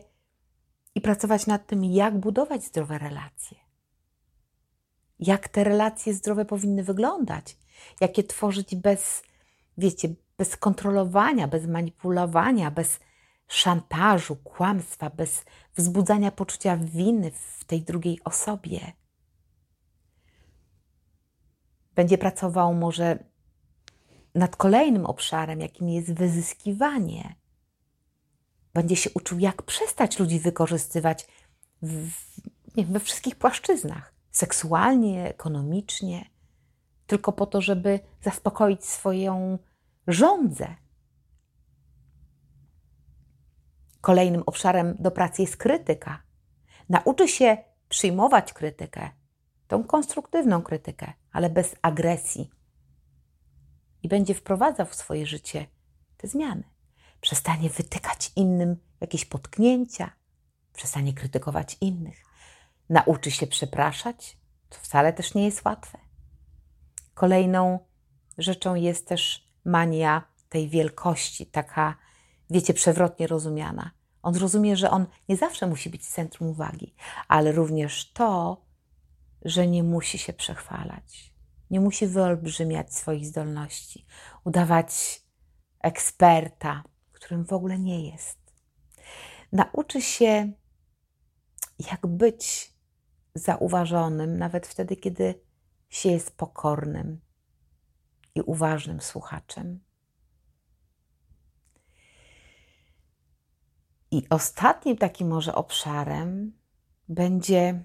i 0.95 1.02
pracować 1.02 1.47
nad 1.47 1.67
tym, 1.67 1.86
jak 1.86 2.19
budować 2.19 2.63
zdrowe 2.63 2.97
relacje. 2.97 3.58
Jak 5.19 5.50
te 5.50 5.63
relacje 5.63 6.13
zdrowe 6.13 6.45
powinny 6.45 6.84
wyglądać, 6.84 7.58
jakie 8.02 8.24
tworzyć 8.24 8.76
bez 8.76 9.24
wiecie, 9.78 10.16
bez 10.38 10.58
kontrolowania, 10.58 11.48
bez 11.48 11.68
manipulowania, 11.68 12.72
bez 12.72 13.00
szantażu, 13.48 14.36
kłamstwa, 14.36 15.10
bez 15.10 15.46
wzbudzania 15.76 16.32
poczucia 16.32 16.78
winy 16.78 17.32
w 17.32 17.66
tej 17.66 17.82
drugiej 17.82 18.20
osobie. 18.24 18.92
Będzie 21.96 22.18
pracował 22.18 22.74
może 22.74 23.24
nad 24.36 24.56
kolejnym 24.56 25.06
obszarem, 25.06 25.60
jakim 25.60 25.90
jest 25.90 26.14
wyzyskiwanie. 26.14 27.36
Będzie 28.74 28.96
się 28.96 29.10
uczył, 29.14 29.40
jak 29.40 29.62
przestać 29.62 30.20
ludzi 30.20 30.40
wykorzystywać 30.40 31.28
w, 31.82 32.10
nie, 32.78 32.86
we 32.86 33.00
wszystkich 33.00 33.36
płaszczyznach 33.36 34.14
seksualnie, 34.32 35.30
ekonomicznie, 35.30 36.26
tylko 37.12 37.32
po 37.32 37.45
to, 37.45 37.62
żeby 37.62 38.00
zaspokoić 38.21 38.86
swoją 38.86 39.60
żądzę. 40.08 40.76
Kolejnym 44.02 44.43
obszarem 44.45 44.95
do 45.00 45.12
pracy 45.12 45.41
jest 45.41 45.58
krytyka. 45.58 46.24
Nauczy 46.89 47.28
się 47.28 47.58
przyjmować 47.89 48.54
krytykę, 48.54 49.10
tą 49.67 49.84
konstruktywną 49.84 50.62
krytykę, 50.62 51.13
ale 51.32 51.50
bez 51.50 51.76
agresji. 51.82 52.52
I 54.04 54.08
będzie 54.08 54.34
wprowadzał 54.34 54.86
w 54.86 54.95
swoje 54.95 55.26
życie 55.26 55.65
te 56.17 56.28
zmiany. 56.28 56.63
Przestanie 57.21 57.69
wytykać 57.69 58.32
innym 58.36 58.78
jakieś 59.02 59.26
potknięcia, 59.26 60.12
przestanie 60.74 61.13
krytykować 61.13 61.78
innych. 61.82 62.24
Nauczy 62.89 63.32
się 63.32 63.47
przepraszać, 63.47 64.38
co 64.69 64.80
wcale 64.80 65.13
też 65.13 65.34
nie 65.34 65.45
jest 65.45 65.65
łatwe. 65.65 66.11
Kolejną 67.13 67.80
rzeczą 68.38 68.76
jest 68.76 69.08
też 69.08 69.52
mania 69.65 70.24
tej 70.50 70.69
wielkości, 70.69 71.45
taka, 71.45 71.95
wiecie, 72.50 72.74
przewrotnie 72.74 73.28
rozumiana. 73.28 73.91
On 74.21 74.36
rozumie, 74.36 74.78
że 74.78 74.91
on 74.91 75.06
nie 75.30 75.38
zawsze 75.38 75.67
musi 75.67 75.89
być 75.89 76.08
centrum 76.08 76.50
uwagi, 76.50 76.95
ale 77.28 77.52
również 77.52 78.12
to, 78.12 78.62
że 79.45 79.67
nie 79.67 79.84
musi 79.84 80.17
się 80.17 80.34
przechwalać, 80.34 81.34
nie 81.69 81.80
musi 81.80 82.08
wyolbrzymiać 82.08 82.93
swoich 82.93 83.26
zdolności, 83.26 84.06
udawać 84.45 85.21
eksperta, 85.80 86.84
którym 87.12 87.45
w 87.45 87.54
ogóle 87.54 87.80
nie 87.80 88.12
jest. 88.12 88.38
Nauczy 89.52 90.02
się, 90.02 90.52
jak 91.91 92.08
być 92.08 92.74
zauważonym, 93.36 94.38
nawet 94.38 94.67
wtedy, 94.67 94.95
kiedy 94.95 95.41
się 95.91 96.10
jest 96.10 96.38
pokornym, 96.38 97.21
i 98.36 98.41
uważnym 98.41 99.01
słuchaczem. 99.01 99.80
I 104.12 104.23
ostatnim 104.30 104.97
takim 104.97 105.27
może 105.27 105.56
obszarem 105.56 106.54
będzie 107.10 107.84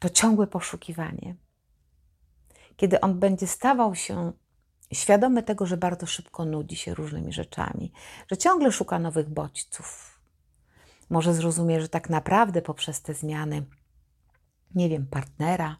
to 0.00 0.10
ciągłe 0.10 0.46
poszukiwanie. 0.46 1.36
Kiedy 2.76 3.00
on 3.00 3.18
będzie 3.18 3.46
stawał 3.46 3.94
się 3.94 4.32
świadomy 4.92 5.42
tego, 5.42 5.66
że 5.66 5.76
bardzo 5.76 6.06
szybko 6.06 6.44
nudzi 6.44 6.76
się 6.76 6.94
różnymi 6.94 7.32
rzeczami, 7.32 7.92
że 8.30 8.36
ciągle 8.36 8.72
szuka 8.72 8.98
nowych 8.98 9.28
bodźców. 9.28 10.18
Może 11.10 11.34
zrozumie, 11.34 11.80
że 11.80 11.88
tak 11.88 12.10
naprawdę 12.10 12.62
poprzez 12.62 13.02
te 13.02 13.14
zmiany, 13.14 13.66
nie 14.74 14.88
wiem, 14.88 15.06
partnera, 15.06 15.76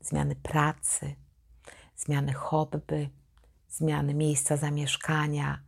zmiany 0.00 0.36
pracy, 0.36 1.14
zmiany 1.96 2.32
hobby, 2.32 3.10
zmiany 3.68 4.14
miejsca 4.14 4.56
zamieszkania, 4.56 5.62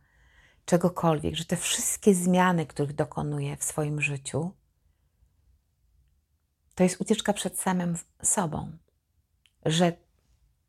czegokolwiek, 0.65 1.35
że 1.35 1.45
te 1.45 1.57
wszystkie 1.57 2.15
zmiany, 2.15 2.65
których 2.65 2.93
dokonuje 2.93 3.57
w 3.57 3.63
swoim 3.63 4.01
życiu, 4.01 4.51
to 6.75 6.83
jest 6.83 7.01
ucieczka 7.01 7.33
przed 7.33 7.59
samym 7.59 7.97
sobą. 8.23 8.77
Że 9.65 9.93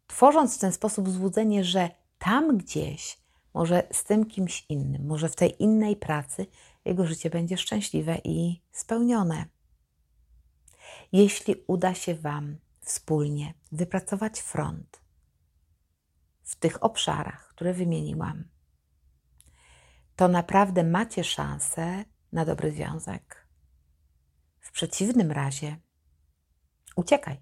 tworząc 0.06 0.56
w 0.56 0.60
ten 0.60 0.72
sposób 0.72 1.10
złudzenie, 1.10 1.64
że 1.64 1.90
tam 2.18 2.58
gdzieś, 2.58 3.18
może 3.54 3.82
z 3.92 4.04
tym 4.04 4.26
kimś 4.26 4.66
innym, 4.68 5.06
może 5.06 5.28
w 5.28 5.36
tej 5.36 5.62
innej 5.62 5.96
pracy, 5.96 6.46
jego 6.84 7.06
życie 7.06 7.30
będzie 7.30 7.56
szczęśliwe 7.56 8.18
i 8.24 8.62
spełnione. 8.72 9.44
Jeśli 11.12 11.54
uda 11.66 11.94
się 11.94 12.14
Wam 12.14 12.58
wspólnie 12.80 13.54
wypracować 13.72 14.40
front, 14.40 15.00
w 16.42 16.56
tych 16.56 16.84
obszarach, 16.84 17.48
które 17.48 17.72
wymieniłam, 17.72 18.44
to 20.16 20.28
naprawdę 20.28 20.84
macie 20.84 21.24
szansę 21.24 22.04
na 22.32 22.44
dobry 22.44 22.72
związek. 22.72 23.48
W 24.60 24.72
przeciwnym 24.72 25.32
razie 25.32 25.76
uciekaj. 26.96 27.40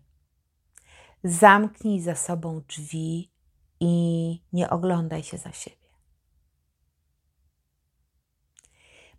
Zamknij 1.25 2.01
za 2.01 2.15
sobą 2.15 2.63
drzwi 2.69 3.33
i 3.81 4.43
nie 4.53 4.71
oglądaj 4.71 5.23
się 5.23 5.39
za 5.39 5.53
siebie. 5.53 5.89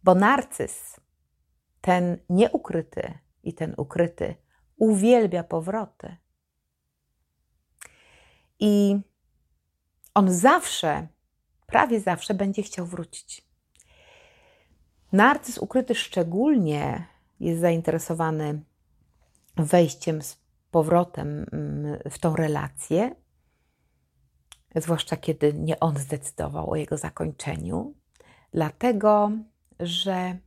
Bo 0.04 0.16
narcyz, 0.16 1.00
ten 1.82 2.18
nieukryty 2.30 3.20
i 3.50 3.54
ten 3.54 3.74
ukryty, 3.78 4.36
uwielbia 4.78 5.44
powroty. 5.44 6.18
I 8.60 9.00
on 10.14 10.32
zawsze, 10.34 11.08
prawie 11.66 12.00
zawsze 12.00 12.34
będzie 12.34 12.64
chciał 12.64 12.86
wrócić. 12.86 13.50
Narcyz 15.12 15.58
ukryty 15.58 15.96
szczególnie 15.96 17.08
jest 17.40 17.62
zainteresowany 17.62 18.64
wejściem 19.56 20.22
z 20.22 20.38
powrotem 20.72 21.46
mm, 21.52 22.00
w 22.10 22.20
tą 22.20 22.36
relację, 22.36 23.16
zwłaszcza 24.76 25.18
kiedy 25.18 25.54
nie 25.54 25.80
on 25.80 25.98
zdecydował 25.98 26.72
o 26.72 26.76
jego 26.76 26.98
zakończeniu, 26.98 27.94
dlatego 28.54 29.32
że 29.80 30.38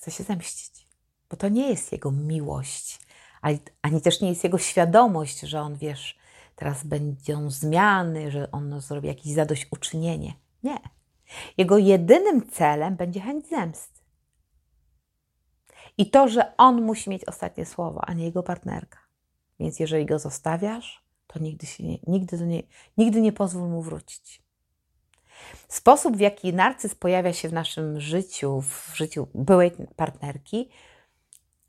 chce 0.00 0.10
się 0.10 0.24
zemścić, 0.24 0.88
bo 1.30 1.36
to 1.36 1.48
nie 1.48 1.68
jest 1.68 1.92
jego 1.92 2.10
miłość, 2.10 3.00
ani 3.82 4.00
też 4.00 4.20
nie 4.20 4.28
jest 4.28 4.44
jego 4.44 4.58
świadomość, 4.58 5.40
że 5.40 5.60
on 5.60 5.76
wiesz, 5.76 6.18
teraz 6.56 6.84
będą 6.84 7.50
zmiany, 7.50 8.30
że 8.30 8.50
on 8.50 8.80
zrobi 8.80 9.08
jakieś 9.08 9.32
zadośćuczynienie. 9.32 10.34
Nie. 10.62 10.78
Jego 11.58 11.78
jedynym 11.78 12.50
celem 12.50 12.96
będzie 12.96 13.20
chęć 13.20 13.48
zemsty. 13.48 14.00
I 15.98 16.10
to, 16.10 16.28
że 16.28 16.56
on 16.56 16.82
musi 16.82 17.10
mieć 17.10 17.24
ostatnie 17.24 17.66
słowo, 17.66 18.00
a 18.04 18.12
nie 18.12 18.24
jego 18.24 18.42
partnerka. 18.42 18.98
Więc 19.58 19.80
jeżeli 19.80 20.06
go 20.06 20.18
zostawiasz, 20.18 21.04
to 21.26 21.38
nigdy, 21.38 21.66
się 21.66 21.84
nie, 21.84 21.98
nigdy, 22.06 22.64
nigdy 22.96 23.20
nie 23.20 23.32
pozwól 23.32 23.68
mu 23.68 23.82
wrócić. 23.82 24.42
Sposób, 25.68 26.16
w 26.16 26.20
jaki 26.20 26.54
narcyz 26.54 26.94
pojawia 26.94 27.32
się 27.32 27.48
w 27.48 27.52
naszym 27.52 28.00
życiu, 28.00 28.60
w 28.60 28.92
życiu 28.96 29.28
byłej 29.34 29.72
partnerki, 29.96 30.70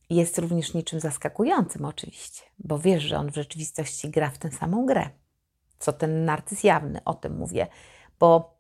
jest 0.09 0.37
również 0.37 0.73
niczym 0.73 0.99
zaskakującym, 0.99 1.85
oczywiście, 1.85 2.41
bo 2.59 2.79
wiesz, 2.79 3.03
że 3.03 3.17
on 3.17 3.31
w 3.31 3.35
rzeczywistości 3.35 4.09
gra 4.09 4.29
w 4.29 4.37
tę 4.37 4.51
samą 4.51 4.85
grę, 4.85 5.09
co 5.79 5.93
ten 5.93 6.25
narcyz 6.25 6.63
jawny, 6.63 7.03
o 7.05 7.13
tym 7.13 7.37
mówię, 7.37 7.67
bo 8.19 8.57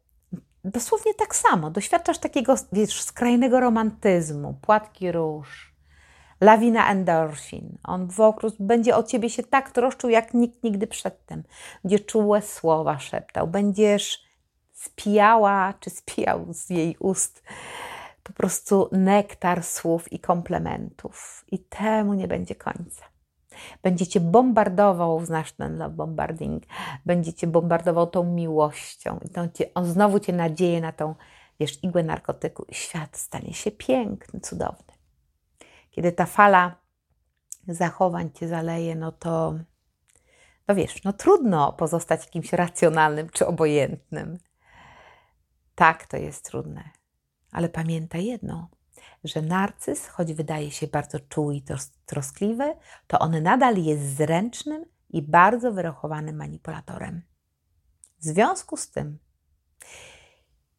dosłownie 0.63 1.13
tak 1.13 1.35
samo 1.35 1.71
doświadczasz 1.71 2.17
takiego, 2.17 2.55
wiesz, 2.71 3.01
skrajnego 3.01 3.59
romantyzmu, 3.59 4.53
płatki 4.61 5.11
róż, 5.11 5.75
lawina 6.41 6.91
endorfin. 6.91 7.77
On 7.83 8.07
wokół 8.07 8.49
będzie 8.59 8.95
o 8.95 9.03
ciebie 9.03 9.29
się 9.29 9.43
tak 9.43 9.71
troszczył, 9.71 10.09
jak 10.09 10.33
nikt 10.33 10.63
nigdy 10.63 10.87
przedtem. 10.87 11.43
Będzie 11.83 11.99
czułe 11.99 12.41
słowa 12.41 12.99
szeptał, 12.99 13.47
będziesz 13.47 14.30
spijała 14.81 15.73
czy 15.79 15.89
spijał 15.89 16.45
z 16.53 16.69
jej 16.69 16.97
ust 16.99 17.43
po 18.23 18.33
prostu 18.33 18.89
nektar 18.91 19.63
słów 19.63 20.13
i 20.13 20.19
komplementów. 20.19 21.45
I 21.51 21.59
temu 21.59 22.13
nie 22.13 22.27
będzie 22.27 22.55
końca. 22.55 23.05
Będziecie 23.83 24.19
bombardował, 24.19 25.25
znasz 25.25 25.51
ten 25.51 25.77
love 25.77 25.95
bombarding, 25.95 26.63
będziecie 27.05 27.47
bombardował 27.47 28.07
tą 28.07 28.23
miłością. 28.23 29.19
I 29.25 29.29
tą 29.29 29.49
cię, 29.49 29.73
on 29.73 29.85
znowu 29.85 30.19
cię 30.19 30.33
nadzieje 30.33 30.81
na 30.81 30.91
tą, 30.91 31.15
wiesz, 31.59 31.83
igłę 31.83 32.03
narkotyku. 32.03 32.65
I 32.69 32.75
świat 32.75 33.17
stanie 33.17 33.53
się 33.53 33.71
piękny, 33.71 34.39
cudowny. 34.39 34.93
Kiedy 35.91 36.11
ta 36.11 36.25
fala 36.25 36.75
zachowań 37.67 38.31
cię 38.31 38.47
zaleje, 38.47 38.95
no 38.95 39.11
to, 39.11 39.53
no 40.67 40.75
wiesz, 40.75 41.03
no 41.03 41.13
trudno 41.13 41.73
pozostać 41.73 42.25
jakimś 42.25 42.53
racjonalnym 42.53 43.29
czy 43.29 43.47
obojętnym. 43.47 44.37
Tak, 45.75 46.07
to 46.07 46.17
jest 46.17 46.45
trudne. 46.45 46.89
Ale 47.51 47.69
pamiętaj 47.69 48.25
jedno, 48.25 48.69
że 49.23 49.41
narcyz, 49.41 50.07
choć 50.07 50.33
wydaje 50.33 50.71
się 50.71 50.87
bardzo 50.87 51.19
czuły 51.19 51.55
i 51.55 51.63
troskliwy, 52.05 52.75
to 53.07 53.19
on 53.19 53.43
nadal 53.43 53.77
jest 53.77 54.15
zręcznym 54.15 54.85
i 55.09 55.21
bardzo 55.21 55.71
wyrachowanym 55.71 56.35
manipulatorem. 56.35 57.21
W 58.19 58.23
związku 58.23 58.77
z 58.77 58.91
tym, 58.91 59.19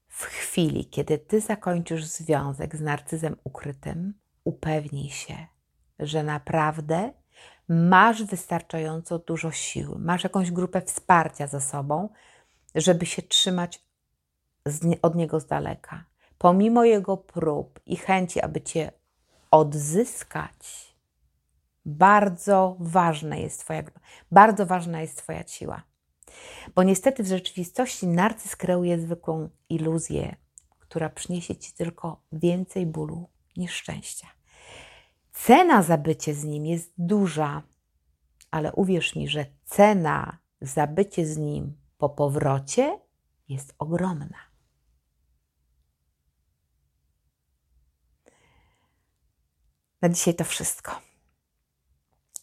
w 0.08 0.22
chwili, 0.22 0.90
kiedy 0.90 1.18
ty 1.18 1.40
zakończysz 1.40 2.04
związek 2.04 2.76
z 2.76 2.80
narcyzem 2.80 3.36
ukrytym, 3.44 4.14
upewnij 4.44 5.10
się, 5.10 5.46
że 5.98 6.22
naprawdę 6.22 7.12
masz 7.68 8.22
wystarczająco 8.22 9.18
dużo 9.18 9.50
siły, 9.50 9.98
masz 9.98 10.24
jakąś 10.24 10.50
grupę 10.50 10.82
wsparcia 10.82 11.46
za 11.46 11.60
sobą, 11.60 12.08
żeby 12.74 13.06
się 13.06 13.22
trzymać 13.22 13.84
od 15.02 15.14
niego 15.14 15.40
z 15.40 15.46
daleka 15.46 16.04
pomimo 16.42 16.84
jego 16.84 17.16
prób 17.16 17.80
i 17.86 17.96
chęci, 17.96 18.40
aby 18.40 18.60
cię 18.60 18.92
odzyskać, 19.50 20.94
bardzo 21.84 22.76
ważna 22.80 23.36
jest 23.36 23.60
twoja, 23.60 23.82
bardzo 24.30 24.66
ważna 24.66 25.00
jest 25.00 25.18
twoja 25.18 25.46
siła. 25.46 25.82
Bo 26.74 26.82
niestety 26.82 27.22
w 27.22 27.26
rzeczywistości 27.26 28.06
narcyz 28.06 28.56
kreuje 28.56 29.00
zwykłą 29.00 29.48
iluzję, 29.68 30.36
która 30.78 31.08
przyniesie 31.08 31.56
ci 31.56 31.72
tylko 31.72 32.22
więcej 32.32 32.86
bólu 32.86 33.28
niż 33.56 33.72
szczęścia. 33.72 34.28
Cena 35.32 35.82
za 35.82 35.98
bycie 35.98 36.34
z 36.34 36.44
nim 36.44 36.66
jest 36.66 36.92
duża, 36.98 37.62
ale 38.50 38.72
uwierz 38.72 39.16
mi, 39.16 39.28
że 39.28 39.46
cena 39.64 40.38
za 40.60 40.86
bycie 40.86 41.26
z 41.26 41.36
nim 41.36 41.76
po 41.98 42.08
powrocie 42.08 42.98
jest 43.48 43.74
ogromna. 43.78 44.51
Na 50.02 50.08
dzisiaj 50.08 50.34
to 50.34 50.44
wszystko. 50.44 51.00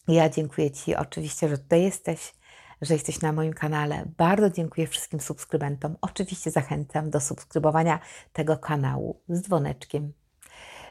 Ja 0.08 0.28
dziękuję 0.28 0.70
Ci 0.70 0.96
oczywiście, 0.96 1.48
że 1.48 1.58
tutaj 1.58 1.82
jesteś, 1.82 2.34
że 2.82 2.94
jesteś 2.94 3.20
na 3.20 3.32
moim 3.32 3.52
kanale. 3.52 4.04
Bardzo 4.16 4.50
dziękuję 4.50 4.86
wszystkim 4.86 5.20
subskrybentom. 5.20 5.96
Oczywiście 6.00 6.50
zachęcam 6.50 7.10
do 7.10 7.20
subskrybowania 7.20 7.98
tego 8.32 8.56
kanału 8.56 9.22
z 9.28 9.42
dzwoneczkiem, 9.42 10.12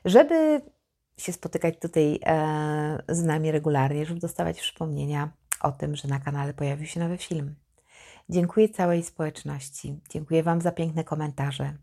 żeby 0.05 0.62
się 1.17 1.34
spotykać 1.34 1.79
tutaj 1.79 2.19
e, 2.25 3.03
z 3.10 3.23
nami 3.23 3.51
regularnie, 3.51 4.05
żeby 4.05 4.19
dostawać 4.19 4.62
przypomnienia 4.62 5.29
o 5.62 5.71
tym, 5.71 5.95
że 5.95 6.08
na 6.08 6.19
kanale 6.19 6.53
pojawił 6.53 6.88
się 6.88 6.99
nowy 6.99 7.17
film. 7.17 7.55
Dziękuję 8.29 8.69
całej 8.69 9.03
społeczności. 9.03 9.99
Dziękuję 10.10 10.43
Wam 10.43 10.62
za 10.62 10.71
piękne 10.71 11.03
komentarze. 11.03 11.73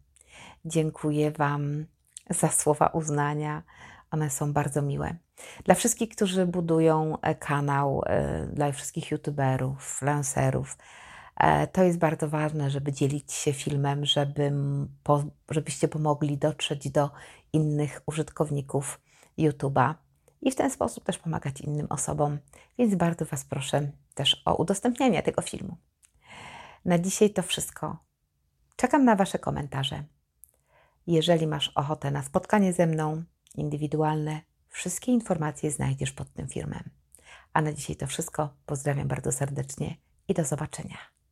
Dziękuję 0.65 1.31
Wam 1.31 1.87
za 2.31 2.49
słowa 2.49 2.87
uznania 2.87 3.63
one 4.11 4.31
są 4.31 4.53
bardzo 4.53 4.83
miłe. 4.83 5.17
Dla 5.65 5.75
wszystkich, 5.75 6.09
którzy 6.09 6.47
budują 6.47 7.21
e, 7.21 7.35
kanał, 7.35 8.03
e, 8.07 8.47
dla 8.47 8.73
wszystkich 8.73 9.11
youtuberów, 9.11 10.03
lancerów, 10.03 10.79
e, 11.37 11.67
to 11.67 11.85
jest 11.85 11.99
bardzo 11.99 12.29
ważne, 12.29 12.71
żeby 12.71 12.93
dzielić 12.93 13.33
się 13.33 13.53
filmem, 13.53 14.05
żeby, 14.05 14.53
żebyście 15.51 15.89
pomogli 15.89 16.39
dotrzeć 16.39 16.91
do 16.91 17.11
innych 17.53 18.03
użytkowników 18.07 19.01
YouTube'a 19.39 19.95
i 20.43 20.51
w 20.51 20.57
ten 20.57 20.71
sposób 20.71 21.05
też 21.05 21.19
pomagać 21.19 21.61
innym 21.61 21.87
osobom. 21.91 22.39
Więc 22.79 22.95
bardzo 22.95 23.25
Was 23.25 23.45
proszę 23.45 23.91
też 24.15 24.43
o 24.45 24.55
udostępnianie 24.55 25.23
tego 25.23 25.43
filmu. 25.43 25.77
Na 26.85 26.99
dzisiaj 26.99 27.31
to 27.31 27.43
wszystko. 27.43 27.97
Czekam 28.77 29.05
na 29.05 29.17
Wasze 29.17 29.39
komentarze. 29.39 30.05
Jeżeli 31.07 31.47
masz 31.47 31.69
ochotę 31.75 32.11
na 32.11 32.23
spotkanie 32.23 32.73
ze 32.73 32.87
mną, 32.87 33.23
indywidualne. 33.57 34.41
Wszystkie 34.69 35.13
informacje 35.13 35.71
znajdziesz 35.71 36.13
pod 36.13 36.33
tym 36.33 36.49
filmem. 36.49 36.91
A 37.53 37.63
na 37.63 37.73
dzisiaj 37.73 37.97
to 37.97 38.07
wszystko. 38.07 38.55
Pozdrawiam 38.67 39.09
bardzo 39.09 39.33
serdecznie 39.33 39.97
i 40.29 40.35
do 40.35 40.45
zobaczenia. 40.45 41.16